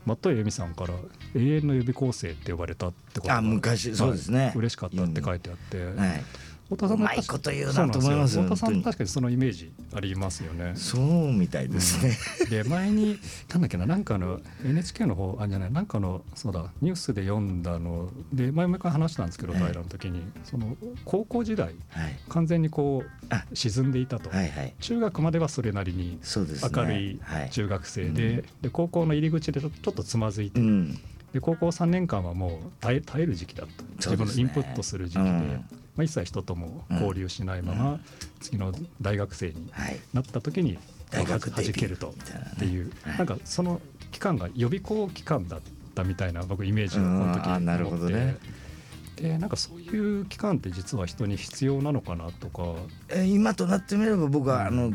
[0.06, 0.94] 松任谷由実さんから
[1.34, 3.94] 「永遠の予備校生」って呼ばれたってことがあ昔。
[3.94, 4.46] そうですね。
[4.46, 4.52] はい。
[4.56, 6.24] 嬉しかったって書いてあって、はい
[6.68, 10.72] 太田さんもうまいこと言うなと思いますよ太田さん確かにそのイメージありますよね。
[10.74, 12.16] そうみたいですね、
[12.50, 13.18] で前に
[13.50, 19.62] なんだっけななんかの NHK の方あじゃないなんかのそうだニュースで読んだので前も一回話したんですけどはい。
[19.62, 22.18] 平の時にその高校時代はい。
[22.28, 23.44] 完全にこあ。
[23.50, 24.74] う沈んでいたと、はいはい。
[24.80, 27.50] 中学まではそれなりに明るいはい。
[27.50, 30.98] 中学生で,、で高校の入り口でちょちょっとつまずいて、うん
[31.36, 33.66] で高校3年間はもう耐え耐える時期だっ
[34.00, 34.10] た。
[34.10, 34.16] ね。
[34.16, 35.48] 分のインプットする時期で、うん。
[35.94, 38.00] まあ、一切人とも交流しないまま、うん。
[38.40, 38.72] 次の
[39.02, 40.78] 大学生にはいなった時に
[41.10, 42.14] 大学はじけると
[42.54, 45.60] っていう、はいなんかその期間が予備校期間だっ
[45.94, 48.38] たみたいな僕イメージをこの時うんあなるほどね。
[49.16, 52.76] でなんかそういう期間って実は人に必要なのかなとか。
[53.10, 54.92] えー今となってみれば僕はあの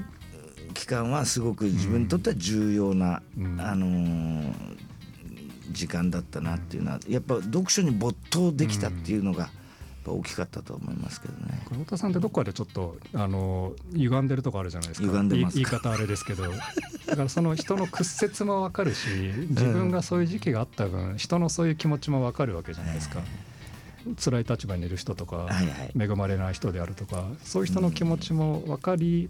[0.73, 3.61] 期間はすごく自分にとっては重要な、うん。
[3.61, 4.80] あのー
[5.69, 9.49] 時間だったなっていうのはやっぱ読書に没頭できたっていうのが
[10.05, 11.63] 大きかったと思いますけどね。
[11.69, 15.07] 太田さんってどっかでちょっとあの歪んでるとこあるじゃないですか。
[15.07, 16.43] 歪んでます言い方あれですけど。
[17.05, 19.07] だからその人の屈折も分かるし
[19.49, 23.21] 自分がそういう時期があった分人のそういう気持ちも分かるわけじゃないですか。
[24.19, 25.47] 辛い立場にいる人とか、
[25.95, 29.29] 恵まれない人であるとかそういう人の気持ちも分かり、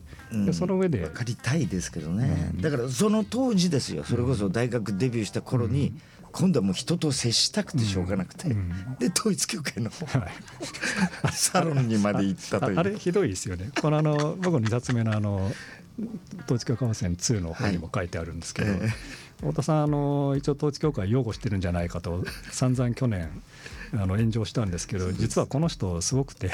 [0.54, 2.62] その上で分かりたいですけどね、うん。
[2.62, 4.06] だからその当時ですよ。
[4.06, 5.94] それこそ大学デビューした頃に、
[6.32, 8.96] 今度はもう人と接したくてしょうがなくて、うん。
[9.00, 10.32] で統一教会のはい。
[11.34, 12.78] サロンにまで行ったという。
[12.78, 13.72] ああれひどいですよね。
[13.82, 15.52] このあの僕の2冊目のあの
[16.46, 18.94] 統一教会戦2の本にも書いてあるんですけど、はいえ。
[19.41, 23.41] 太田さんあの一応統一教会擁護してるんじゃないかと散々去年
[23.93, 26.47] あの炎上したんですけど実はこの人すごくて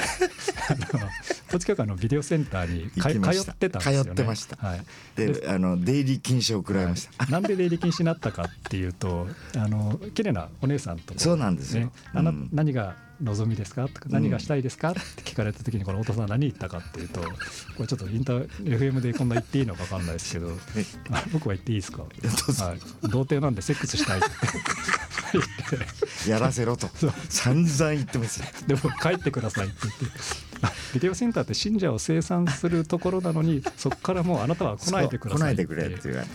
[1.48, 4.04] 統一教会のビデオセンターに通ってたんですよね。
[4.04, 4.56] 通ってました。
[4.56, 4.82] はい、
[5.16, 11.20] であの出入り禁止を食らいました、なんで出入り禁止になったかっていうとあの綺麗なお姉さんとこ。
[11.20, 11.86] そうなんですよ。
[11.86, 12.48] ね、あなうん。
[12.52, 17.28] 何が望みですかとか何がしたいですかって聞かれた時にこの太田さん何言ったかっていうとこ
[17.80, 20.50] れちょっとインター FM でこんな言っていいのか分かんないですけど
[21.10, 24.28] あ僕は言っていいですか、はい、童貞なんでセックスしたいって
[26.28, 26.88] やらせろと。
[27.28, 28.46] 散々言ってますよ。
[28.66, 30.18] でも帰ってくださいって言って。
[30.60, 35.64] あビデオセンターって信者を生産するところなのに そこからもうあなたは来ないでくださいって。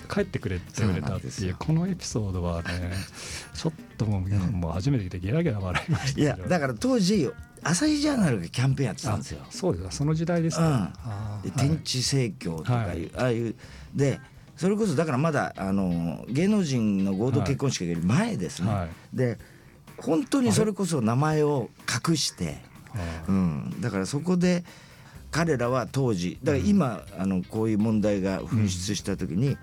[0.10, 2.94] 帰ってくれって言われたっていうこのエピソードはね
[3.54, 7.30] ちょっともう,、もう初めて聞いてゲラゲラ笑いましたいやだから当時
[7.64, 9.40] 朝日ジャーナルがキャンペーンやってたんですよ。
[9.42, 9.98] あそうです。
[9.98, 10.60] その時代です
[11.56, 13.24] 天地盛況とかいう、はい。
[13.24, 13.56] ああいう
[13.96, 14.20] で
[14.56, 19.18] それこそだからまだあの芸能人の合同結婚式より前ですね、はい。
[19.18, 19.38] で
[19.98, 21.70] 本当にそれこそ名前を
[22.08, 22.58] 隠して、
[22.94, 24.64] あうん、だからそこで
[25.32, 29.58] 彼らは当時だから今、あのこういう問題が噴出した時に、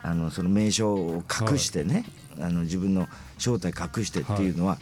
[0.00, 2.04] あのその名称を隠してね、
[2.40, 3.08] あの自分の
[3.38, 4.78] 正体隠してっていうのは、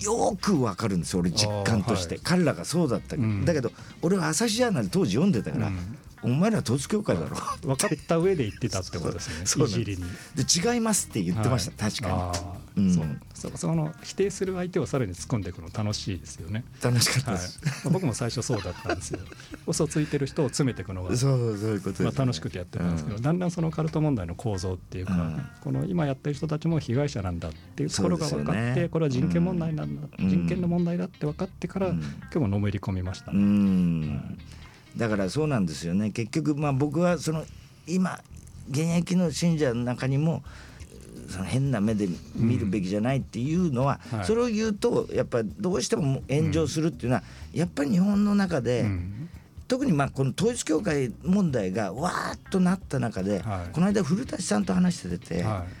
[0.00, 3.44] よくわかるんです俺実感として、彼らがそうだった、うん。
[3.44, 3.70] だけど
[4.02, 7.36] 俺は朝日ジャーナル当時読んでたから、うんお前ら統一教会だろ。
[7.62, 9.46] 分かった上で言ってたってことですね。
[9.46, 10.02] そういじりに。
[10.34, 11.92] で違いますって言ってました、はい。
[11.92, 12.58] 確かあー。
[12.78, 12.94] うん。
[12.94, 13.06] そう。
[13.34, 16.64] そその否定する相手をさらに突っ込んでいくの楽しいですよね。
[16.76, 17.40] に楽しかったはい。
[17.40, 19.20] です、まあ僕も最初そうだったんですよ。
[19.66, 25.42] 嘘ついてる人を詰めていくのが、そうそういうことまあ、楽しくてやってたんですけど、だんだんそのカルト問題の構造っていうか、うん。
[25.60, 28.88] この今やってる人たちも被害者なんだっていうところが分かって、ね。
[28.88, 30.28] これは人権問題なんだ、うん。
[30.28, 32.00] 人権の問題だって分かってから、うん。
[32.00, 34.36] 今日ものめり込みましたうね。
[34.94, 36.10] んだからそうなんですよね。
[36.10, 37.44] 結局まあ僕はその
[37.86, 38.18] 今
[38.70, 40.42] 現役の信者の中にも
[41.28, 44.24] その変な目で見るべきじゃないっていうのは、はい。
[44.24, 47.22] それを言うとやっぱりどうしても炎上するっていうのは、
[47.52, 49.28] やっぱり日本の中で、うん。
[49.68, 53.72] 特にまあこの統一教会問題がわーっとなった中で、はい。
[53.72, 55.72] この間古舘さんと話してて、はい、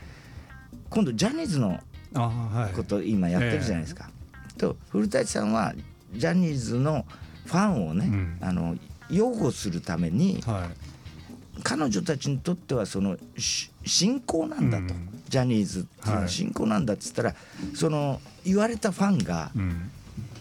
[0.90, 1.80] 今度ジャニーズの
[2.76, 4.10] こと今やってるじゃないですか。
[4.58, 5.72] と古舘さんは
[6.12, 7.06] ジャニーズの
[7.46, 8.36] ファンをね、うん。
[8.42, 8.76] あの
[9.10, 10.70] 擁護するためにはい。
[11.64, 15.22] 彼女たちにとってはそのし信仰なんだと、うん。
[15.28, 16.28] ジャニーズっていうのははい。
[16.28, 17.34] 信仰なんだっつったら、
[17.74, 19.90] その言われたファンがうん。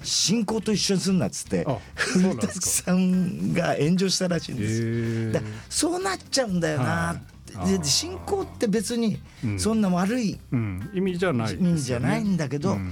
[0.03, 5.32] 信仰と一緒にすんなっつってあそうなん古さんが炎上したらしいんです。
[5.32, 7.84] だそうなっちゃうんだよなって、はい。
[7.84, 9.60] 信仰って別にうん。
[9.60, 11.69] そんな悪いうん、意味じゃないね。
[11.69, 12.91] 意味じゃないんだけどうん。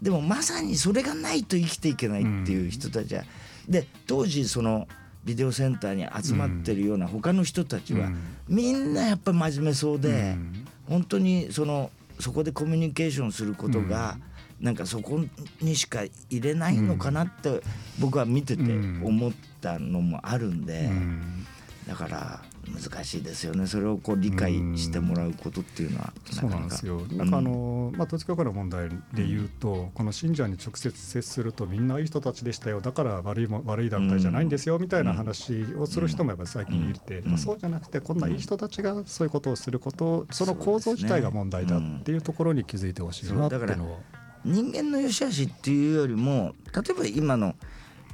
[0.00, 3.24] でもまさにそれがないと生きていけないっていう人たちは、
[3.68, 4.88] で当時その
[5.24, 8.16] ビデオセンターに集まってるような他の人たちは、うん。
[8.48, 10.66] みんなやっぱ真面目そうで、うん。
[10.88, 14.16] 本当にそのそこでコミュニケーションすることが、
[14.58, 15.20] なんかそこ
[15.60, 17.60] にしか入れないのかなって
[17.98, 19.02] 僕は見ててうん。
[19.04, 21.46] 思ったのもあるんで、うん。
[21.86, 22.42] だから
[22.74, 23.66] 難しいですよね。
[23.66, 27.00] それをこう理解してもらうことっていうのはそうなんですよ。
[27.12, 32.80] なんかあの、まあ、統一教会の問題で言うと、この信者に直接接するとみんないい人たちでしたよ。
[32.80, 37.30] だから悪いも悪い団体じゃないんですよみたいな話をする人もやっぱり最近いて、うん。
[37.30, 43.98] まあ、そうじゃなくてこんないい人たちがそういうことをすることその構造自体が問題だっていうところに気づいてほしいなっていうのは。
[44.44, 47.56] 人間の良し悪しっていうよりも例えば今の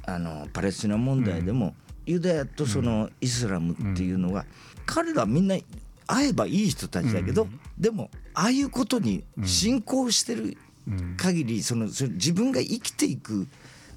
[0.07, 1.73] あのパレスチナ問題でも、
[2.05, 4.45] ユダヤとそのイスラムっていうのは、
[4.85, 5.57] 彼らはみんな
[6.07, 7.59] 会えばいい人たちだけど、うん。
[7.77, 11.15] でもああいうことに信仰してるうん。
[11.17, 13.47] 限り、その自分が生きていく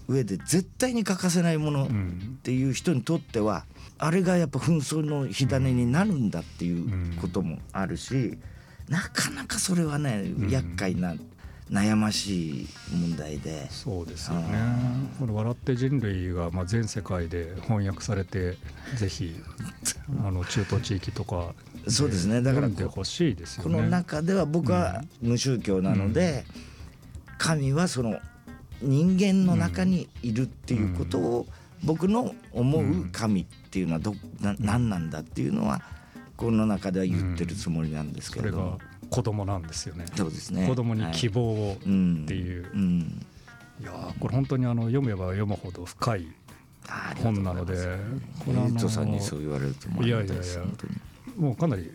[0.08, 2.38] 上で絶対に欠かせないものっうん。
[2.42, 3.66] ていう人にとっては
[3.98, 8.38] あれがやっぱ紛争の火種になるんだっていうこともあるし、
[8.88, 11.14] なかなかそれはね厄介な
[11.70, 13.70] 悩ましい問題で。
[13.70, 14.58] そうですよね。
[15.18, 18.56] この笑って人類がまあ全世界で翻訳されて
[18.96, 19.34] ぜひ
[20.24, 21.54] あの中東地域とか
[21.84, 22.42] でそうですね。
[22.42, 23.76] だから読んでほしいですよね。
[23.76, 26.44] この中では僕は無宗教なので、
[27.38, 28.18] 神はその
[28.80, 31.46] 人間の中にいるっていうことを
[31.84, 35.82] 僕の思う神っていうのはどな何なんだっていうのは
[36.36, 38.78] この中では言ってるつもりなんですけれども、
[39.10, 40.04] 子供なんですよね。
[40.16, 40.66] そうですね。
[40.66, 42.70] 子供に希望をっていう。
[42.72, 43.26] うん。
[43.80, 46.26] いやーこれ本当にあの読めば読むほど深い
[47.22, 47.74] 本なので、
[48.44, 50.42] これさんにのそう言われると思いやいやいや
[51.36, 51.90] もうかなり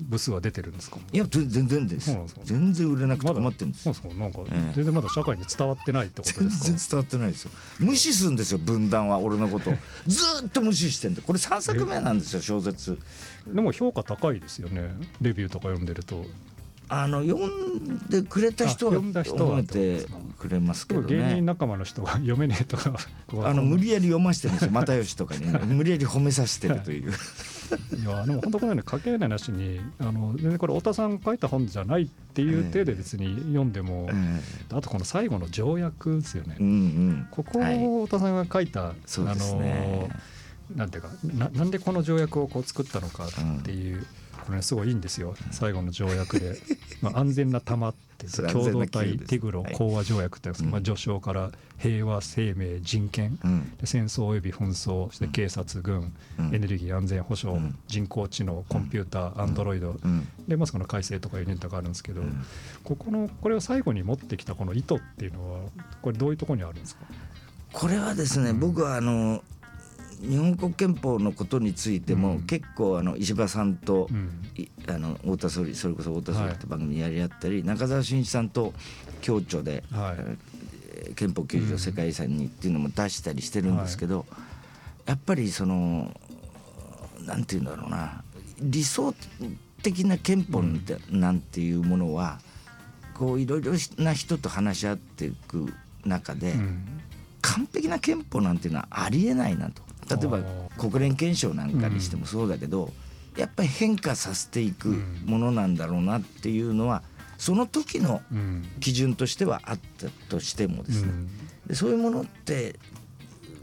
[0.00, 0.98] 部数は出てるんですか？
[1.12, 2.14] いや全全然です。
[2.44, 4.40] 全然売れなくてまだ困ってるんですそうそうなんか？
[4.40, 4.72] ええ。
[4.74, 6.64] 全然まだ社会に伝わってないってこと全ですか？
[6.66, 7.50] 然伝わってないですよ。
[7.78, 9.18] 無視するんですよ分断は。
[9.20, 9.70] 俺のこと。
[9.70, 9.74] を
[10.06, 12.98] ずーっと無視してんでこれ3作目なんですよ小説。
[13.46, 14.90] でも評価高いですよね。
[15.20, 16.26] レビューとか読んでると。
[16.94, 20.06] あの読んでくれた人はあ読んだ人は褒めて
[20.38, 22.92] くれますけどでも芸人ね仲間の人が読めねえとか
[23.44, 24.72] あの無理やり読ませてるんですよ。
[24.72, 25.58] 又吉とかにね。
[25.64, 27.10] 無理やり褒めさせてるという。
[27.10, 37.26] いやでも本当このように家系内なしにあの全然これ太田さん書いた本じゃないっていう体で別に読んでも、えあとこの最後の条約ですよね、えうんうん。
[37.30, 37.82] ここはい。
[37.86, 40.10] を太田さんが書いた、そうですね。
[40.10, 44.06] あのなんていうかななんでこの条約をこう作ったのかっていう、
[44.44, 45.34] これねすごいいいんですよ。
[45.50, 46.58] 最後の条約で、
[47.00, 49.74] まあ、安全な玉って共同体ティグロはい。
[49.74, 53.70] 講和条約ってまあ、序章から平和生命人権、うん。
[53.76, 56.54] で戦争及び紛争そして警察軍、うん。
[56.54, 57.76] エネルギー安全保障、うん。
[57.86, 60.26] 人工知能コンピューター、アンドロイド、うん。
[60.48, 62.44] でまずこの改正とかいうネタがあるんですけど、ん
[62.82, 65.60] ここのこれを最後に持ってきたこの意図っていうのは
[66.02, 66.80] これどういうところにあるん。
[66.80, 67.02] ですか
[67.72, 69.42] これはですね、僕はあの
[70.22, 72.42] 日本国憲法のことについても、うん。
[72.42, 74.08] 結構あの石破さんと、
[74.86, 78.72] あの太田総理それこそ太田総理って番組やり合ったり、中澤慎一さんと
[79.20, 79.82] 共著で、
[81.16, 84.24] 憲法9条世界遺産にっていうのも出したりしてるんですけど、
[85.06, 86.14] やっぱりその
[87.26, 88.22] なんていうんだろうな
[88.60, 89.12] 理想
[89.82, 92.38] 的な憲法なんて,、なんていうものは
[93.14, 95.72] こういろいろな人と話し合っていく
[96.04, 97.02] 中で、うん。
[97.42, 100.40] 完璧な憲法なんていうのはありえないなと例えば
[100.78, 102.92] 国連憲章なんかにしてもそうだけど、
[103.36, 104.88] やっぱり変化させていく
[105.24, 107.02] ものなんだろうなっていうのは
[107.38, 108.64] その時のうん。
[108.80, 111.28] 基準としてはあったとしてもですね、うん。
[111.66, 112.76] でそういうものって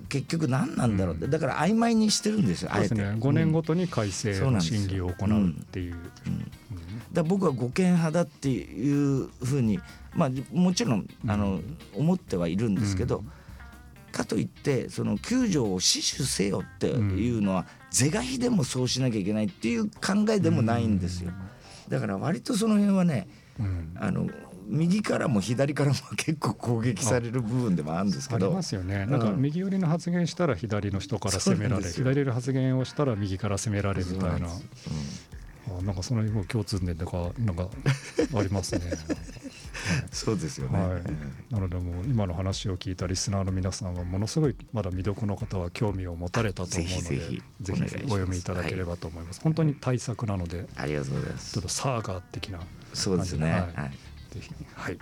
[0.10, 2.96] 結局何なんだろうって、だから曖昧にしてるんですよあえて。
[2.96, 5.96] 5年ごうんとに改正の審議を行うっていう。
[7.14, 9.80] だ僕は護憲派だっていうふうに、
[10.14, 11.62] まあ、もちろんあの、
[11.96, 13.24] 思ってはいるんですけど、
[14.20, 21.32] かといってその9条を死守せよっていうのは、是が非でもそうしなきゃいけないっていう考えでもないんですよ。
[21.88, 23.28] だから割とその辺はね
[23.60, 24.28] うんあの
[24.68, 29.06] 右からも左からも結構攻撃される部分でもあるんですけどありますよね。
[29.08, 34.38] なんかうん右寄りの発言したら左の人から攻められ左寄りの発言をしたら右から攻められるみたいな。
[34.38, 34.60] そうなん
[35.80, 37.70] あなんかそのもう共通点とかなんか
[38.36, 38.82] ありますね。
[40.12, 41.02] そうですよね、はい。
[41.52, 49.42] なのでもう今の話を聞いたリスナーの皆さんはものすごいまだ未読の方は興味を持たれたと思うので、ぜひぜひぜひお読みいただければと思います。
[49.42, 51.30] 本当に対策なので、ありがとうござい。
[51.32, 52.60] ますちょっとサーガー的な
[52.94, 53.52] そうですね。
[53.52, 53.62] はい。
[53.62, 53.74] はい。
[54.32, 54.52] ぜひ。
[54.74, 54.98] はい。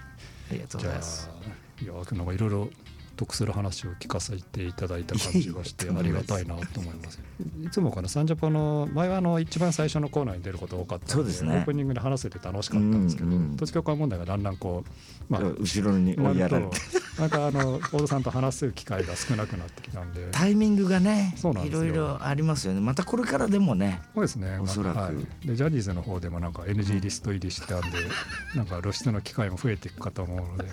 [0.51, 1.29] ありがとうございます。
[1.31, 2.69] あいやなんかいろいろ
[3.17, 7.19] 得する話を聞かせていただいた感じがしてありがたいなと思います。
[7.63, 11.57] いつもこのサンジャポの前はあの一番最初のコーナーに出ることが多かったのでそうですね。
[11.57, 14.83] オープニングで話せて楽しかったんですけど、うんうん統一教会問題がだんだんこ
[15.29, 16.77] うまあ後ろに追いやられて。
[17.17, 20.27] なんかあの大田さんと話す機会が少なくなってきたんで。
[20.31, 21.33] タイミングがね
[21.65, 22.79] いろいろありますよね。
[22.79, 24.97] またこれからでもねそうですね、おそらく。
[24.97, 27.87] はい、でジャニーズの方でもなんか NG リスト入りしてたんで、
[28.55, 30.65] なんか露出の機会も増えていくかと思うので、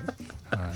[0.50, 0.74] はい、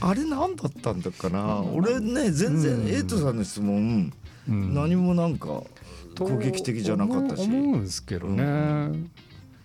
[0.00, 1.62] あれ何だったんだかな？
[1.62, 4.12] 俺ね全然エイトさんの質問
[4.48, 4.74] うん。
[4.74, 5.62] 何もなんか
[6.18, 7.48] 攻撃的じゃなかったし。
[7.48, 8.44] と思うんですけどね、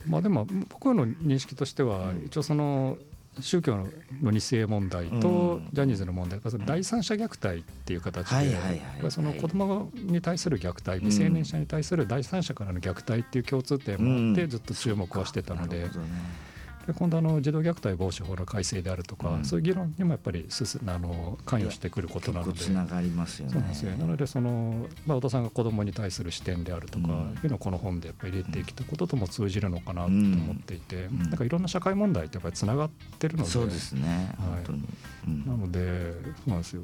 [0.08, 2.98] まあでも僕の認識としては一応その
[3.40, 3.88] 宗教の
[4.22, 5.70] 2世問題とうん。
[5.74, 14.50] ジャニーズの問題、その第三者虐待っていう形で、その子供に対する虐待、未成年者に対する第三者からの虐待っていう共通点もあってうん。
[14.50, 15.80] ずっと注目はしてたので。
[15.80, 16.53] なるほどね
[16.88, 19.46] で今度あの児童虐待防止法の改正であるとか、うん。
[19.46, 22.60] そういう議論にもやっぱり進あの関与してくることなので。
[22.60, 23.64] つながりますよね。
[23.98, 31.20] なのでその、まあ、小田さんが子供に対する視点であるとか、うんいうのをこの本でやっぱり入れてきたこととも通じるのかなと思っていて、ん。
[31.20, 33.50] なんかいろんな社会問題ってやっぱりつながってるので。
[33.50, 34.36] そうですね。
[34.38, 35.48] はい。
[35.48, 36.82] なのでそうなんですよ。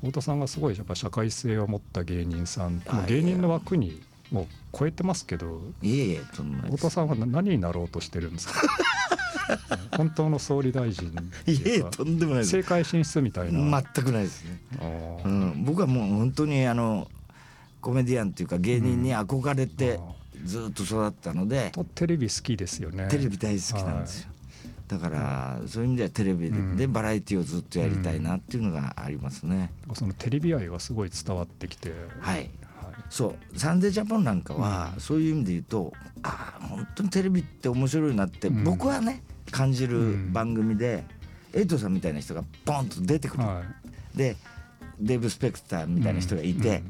[0.00, 4.46] 太田さんがすごいやっぱ社会性を持った芸人さん芸人の枠にもう
[4.78, 8.60] 超えてますけどいえいえ太田さんはな何になろうとしてるんですか？
[9.96, 11.12] 本当の総理大臣
[11.46, 12.56] いえとんでもないです。
[12.56, 14.60] 政界進出みたいな、全くないですね。
[15.24, 17.10] うん、僕はもう本当にあの
[17.80, 20.00] コメディアンっていうか芸人に憧れて
[20.44, 23.08] ずっと育ったので、とテレビ好きですよね。
[23.08, 24.28] テレビ大好きなんですよ、
[24.88, 32.36] だからそういう意味ではテレビでバラエティをずっとやりたいなっていうのがありますね、そのテレビ愛がすごい伝わってきて、はい。
[32.36, 32.50] はい。
[33.10, 38.64] そう「サンデージャポン」なんかはそういう意味で言うとああ本当にテレビって面白いなってうん。
[38.64, 40.32] 僕はね感じうるん。
[40.32, 41.04] 番組で
[41.52, 43.62] エイトさんみたいな人がポンと出てくる、は
[44.14, 44.18] い。
[44.18, 44.36] で
[45.00, 46.82] デーブ・スペクターみたいな人がいて、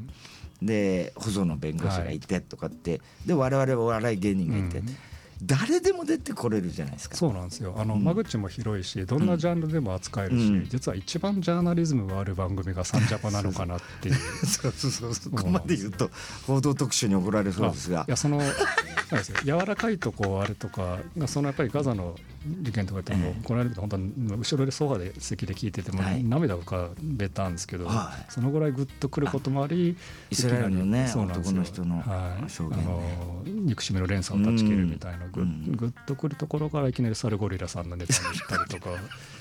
[0.61, 4.95] で細野弁護士がいてとかって、で我々はお笑い芸人がいて、うん。
[5.43, 7.17] 誰でも出てこれるじゃないですか。
[7.17, 7.75] そうなんですよ。
[7.77, 8.03] あの、うん。
[8.03, 10.69] 間口も広いしどんなジャンルでも扱えるし、うん。
[10.69, 14.15] 実は一番ジャーナリズムがある番組がサンジャポなのかなっていう。
[14.45, 16.09] そうそうそうそこまで言うと
[16.47, 18.01] 報道特集に怒られそうですが。
[18.01, 18.39] あいやその
[19.11, 19.37] なんですよ。
[19.59, 22.15] 柔らかいとこあるとかそのやっぱりガザの
[22.61, 23.43] 事件とかってもうええ。
[23.43, 26.23] この間本当に後ろでソファで席で聞いててもはい。
[26.23, 28.31] 涙浮かべたんですけど、はい。
[28.31, 29.95] そのぐらいグッとくることもあり
[30.29, 31.53] イスラエルのねいきなりそうなんですよ。
[31.53, 35.47] 男の人のはい、証言ねあの憎しみの連鎖を断ち切るみたいなグうん。
[35.71, 38.95] ッグッとくるところからいきなりサルゴリラさんのネタに行ったりとか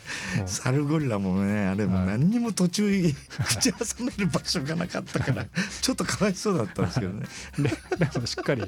[0.47, 2.07] サルゴリラもねあれもはい。
[2.07, 2.85] 何にも途中
[3.47, 5.47] 口挟める場所がなかったから
[5.81, 7.27] ちょっとかわいそうだったんですけどね。
[7.59, 8.63] ででもしっかり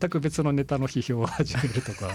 [0.00, 2.08] 全く別のネタの批評を始めるとか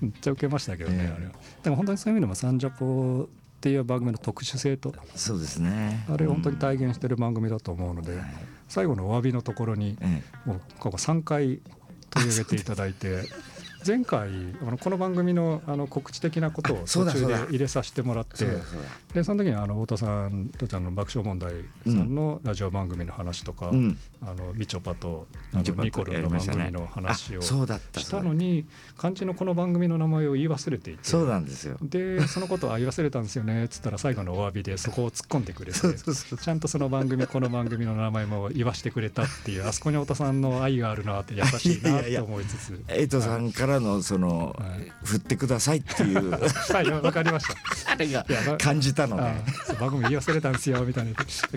[0.00, 1.32] めっちゃ受けましたけどね、ええあれは
[1.62, 8.24] でも本当にそういう意味でも「サンジャポ」っていう番組の特殊性とそうですねあれを本当に体現してる番組だと思うので、はい
[8.66, 11.60] 最後のお詫びのところにえもうここ3回
[12.10, 13.22] 取り上げていただいて
[13.86, 14.28] 前回
[14.62, 18.46] あのこの番組のあの告知的なことを途中で入れさせてもらって
[19.12, 21.52] でその時にあの太田さんとちゃんの爆笑問題
[21.84, 28.66] さんのラジオ番組の話とか、うんあのみちょぱとニコルの番組の話をしたのに
[28.96, 31.00] 漢字のこの番組の名前を言い忘れていて。
[31.02, 31.76] そうなんですよ。
[31.82, 33.64] でそのことは言い忘れたんですよね。
[33.64, 42.84] っつったら最後のお詫びでそこを突っ込んでくれて ちゃんとその番組この番組の名前も言わしてくれたっていうあそこに太田さんの愛があるなって優しいなって思いつつ。
[42.88, 44.92] エイトさんからのそのはい。
[45.04, 46.30] 振ってくださいっていう。
[46.30, 47.92] はいわかりました。
[47.92, 48.24] あれが。
[48.58, 49.44] 感じたのあね
[49.78, 51.12] 番組言い忘れたんですよみたいな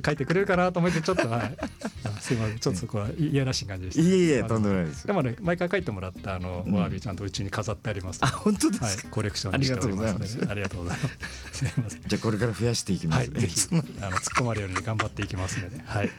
[0.06, 1.58] 書いてくれるかなと思ってちょっとはい。
[2.04, 4.02] あすいませんちょっとそこはいやらしい感じでした。
[4.02, 5.08] いえいえとんでもないです。
[5.08, 6.76] でもね毎回書いてもらったあのうん。
[6.76, 10.48] お詫びちゃんとうちに飾ってありますあ本当ですか、はいコレクションにしておりますので。
[10.48, 11.66] あありがとうございます。
[11.66, 13.68] すいませんじゃあこれから増やしていきます、はい、ぜひ
[14.02, 16.10] あの突っ込まれるように頑張っていきますので、 はい、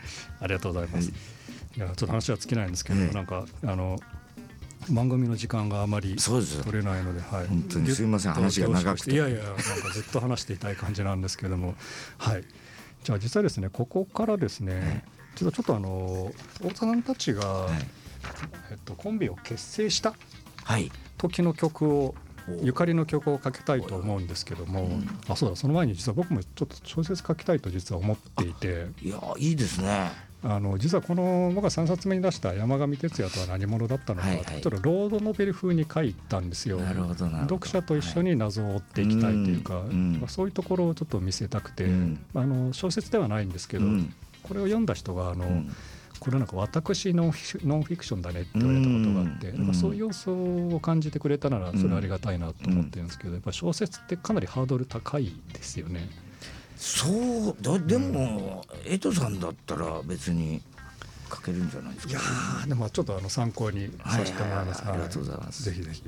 [0.41, 1.11] ありがとうございます。
[1.11, 3.15] い、やちょっと話は尽きないんですけど、ええ。
[3.15, 4.01] なんかあの
[4.91, 7.91] 番組の時間があまり取れないので、はい、本当に。
[7.91, 9.13] すいません話が長くて。
[9.13, 9.63] いやいやなんか
[9.93, 11.75] ずっと話していたい感じなんですけども、
[12.17, 12.45] はい。
[13.05, 15.05] じゃあ実はですねここからですね、
[15.37, 17.79] ちょっとあの大田さんたちが、はい。
[18.71, 20.15] えっとコンビを結成した
[20.65, 20.91] はい。
[21.17, 22.15] 時の曲を
[22.49, 22.65] お。
[22.65, 28.87] ゆかりの曲をかけたいと思うんですけども、うんあそうだその前に実は僕もちょっと小説書きたいと実は思っていて。
[29.03, 30.11] いやいいですね。
[30.41, 34.45] あの実はこの僕が3冊目に出した「山上徹也とは何者だったのか」はいはい。
[34.47, 36.79] ちょっとロードノベル風に書いたんですよ。
[36.79, 40.13] 読者と一緒に謎を追っていきたいというか、うんうん。
[40.21, 42.21] まあ、そういうところをちょっと見せたくて、うん。
[42.35, 45.71] あの小説ではないんですけど、うんこれを読んだ人があの、うん。
[46.21, 49.59] これなんか私ノンフィクションノンフィクションだねって言われたことがあって、うん。
[49.59, 56.09] なんかそういう要素を感じてくれたならそれはありがたいなと思ってるんですけど、やっぱ小説ってかなりハードル高いですよね。
[56.77, 60.61] そうだでも江戸さんだったら別に
[61.31, 62.13] 書けるんじゃないですか？
[62.13, 64.83] いやーでもちょっとあの参考にさせてもらいます。
[64.83, 65.07] はいはいはい。
[65.07, 65.63] ありがとうございます。
[65.63, 66.03] ぜひぜひ。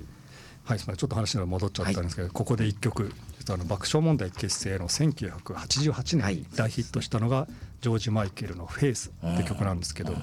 [0.65, 0.97] はい、すみません。
[0.97, 3.13] ちょっと話が戻っちゃったんですけど、ここで一曲。
[3.49, 7.49] あの爆笑問題結成の1988年に大ヒットしたのが
[7.81, 10.15] ジョージ・マイケルの「フェイスって曲なんですけど、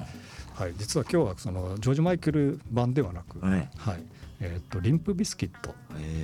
[0.55, 3.69] はい、実は今日はそのジョージ・マイケル版ではなく、はい。
[3.77, 4.03] はい
[4.39, 5.73] えー、とリンプ・ビスキットっ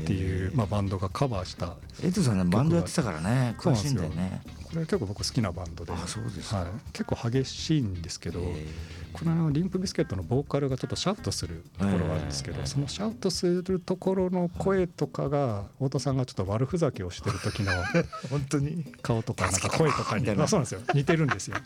[0.06, 4.44] ていう、まあ、バンドがカバーしたこ江戸さんねバンドやってたからね詳しいんだよね。
[4.76, 5.94] れ結構僕好きなバンドで。
[5.94, 6.58] あそうですか。
[6.58, 8.68] はい、結構激しいんですけど、へ
[9.14, 17.72] このリンプビスケットのボーカルがちょっとシャウトするところがあるんですけど、ええそのシャウトするところの声とかが太田さんがちょっと悪ふざけをしてる時の
[18.30, 18.86] 本当に？
[19.01, 20.82] 顔とかなんか声とかにみたいなあそうなんですよ。
[20.93, 21.57] 似てるんですよ。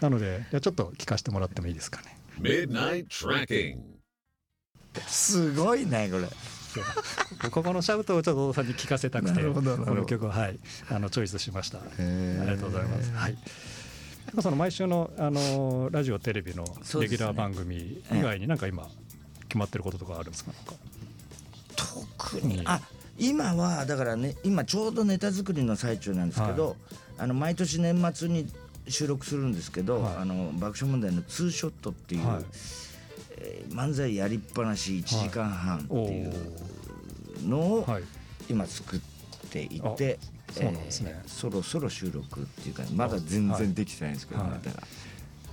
[0.00, 2.18] なのでいやちょっと聞かせてもらってもいいですかね。
[2.40, 3.78] Midnight Tracking.
[5.06, 6.28] すごいねこれ。
[7.50, 10.58] ここのシャウトをちょっと太田さんに聞かせたくてこの曲をはい
[10.90, 11.78] あのチョイスしました。
[11.78, 13.12] ありがとうございます。
[13.12, 13.36] はい
[14.34, 16.64] なんかその毎週のあのラジオテレビの
[17.00, 18.88] レギュラー番組以外になんか今
[19.48, 20.50] 決まってることとかあるんですか？
[20.52, 20.72] なんか
[21.76, 22.80] 特にあ
[23.16, 26.76] 今はだからね今ちょうどネタ作りの最中なんですけど、はい。
[27.18, 28.48] あの毎年年末に
[28.88, 30.16] 収録するんですけど、はい。
[30.16, 32.44] あの爆笑問題のツーショットっていう、はい。
[33.38, 37.46] えー漫才やりっぱなし1時間半っておいうー。
[37.48, 38.02] のをはい。
[38.50, 39.00] 今作っ
[39.50, 41.12] ていて、あそうなんですね。
[41.14, 44.50] えーそろそろ収録っていうかまだ全はい然できてないんですけど、はい。
[44.52, 44.82] ネタが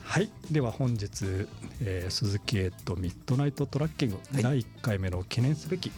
[0.04, 1.47] はい、では本日、
[1.82, 4.43] えー鈴木エイト Midnight Tracking、はい。
[4.43, 5.91] 第1回目の記念すべき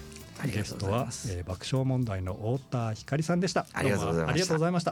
[0.46, 3.66] ゲストはえー爆笑問題の太田光さんでした。
[3.74, 4.26] ありがとうございました。
[4.26, 4.84] どもありがとうございまし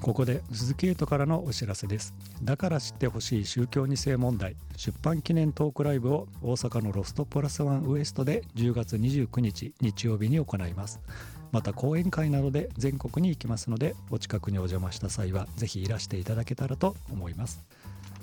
[0.00, 2.14] ここで鈴木エイトからのお知らせです。
[2.42, 11.00] だから知ってほしい宗教2世問題出版記念トークライブを大阪のロストプラスワンウエストで10月29日日曜日に行います。
[11.52, 17.60] また講演会などで全国に行きますのでお近くにお邪魔した際はぜひいらしていただけたらと思います。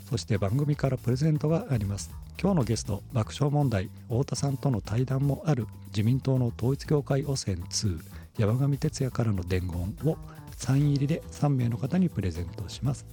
[0.09, 2.09] そして番組からプレゼントがあります。
[2.41, 7.99] 今日のゲスト爆笑問題太田さんとの対談もある自民党の統一教会汚染2
[8.37, 10.17] 山上徹也からの伝言を
[10.57, 13.05] サイン入りで3名の方にプレゼントします、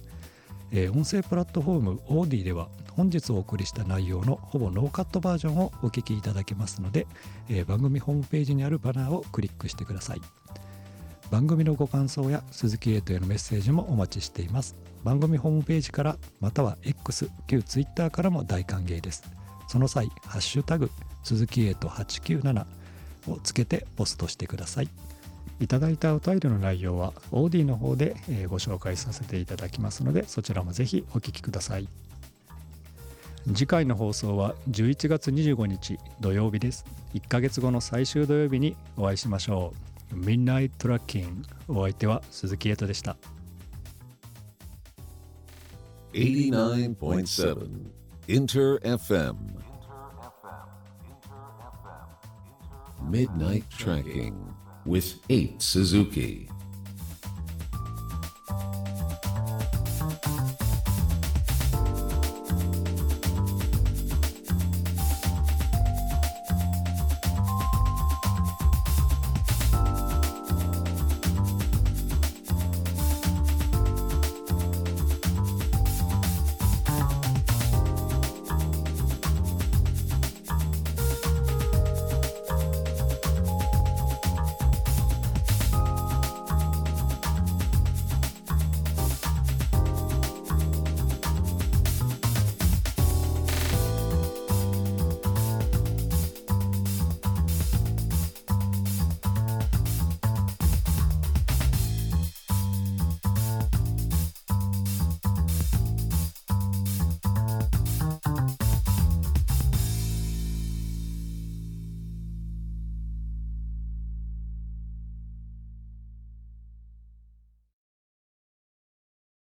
[0.71, 7.07] えー音声プラットフォーム OD では本日お送りした内容のほぼノーカットバージョンをお聞きいただけますので、
[7.49, 10.21] えー番組ホームページにあるバナーをクリックしてください。
[11.31, 14.75] 番組のご感想や鈴木エイトへのメッセージもお待ちしています。
[15.03, 19.23] 番組ホームページからまたは X 旧 Twitter からも大歓迎です。
[19.67, 20.89] その際ハッシュタグ
[21.23, 22.65] 鈴木エイト897
[23.27, 24.89] をつけてポストしてください。
[25.59, 31.87] いただいたお便りの内容は OD の方でえーご紹介させていただきますのでそちらもぜひお聞きください。
[33.53, 36.83] 次回の放送は11月25日土曜日です。
[37.13, 39.73] 1ヶ月後の最終土曜日にお会いしましょ
[40.11, 40.15] う。
[40.15, 43.15] Midnight Trucking お相手は鈴木エイトでした。
[46.13, 47.67] 89.7
[48.27, 49.35] Inter FM.
[53.07, 54.33] Midnight Tracking
[54.85, 56.49] with 8 Suzuki.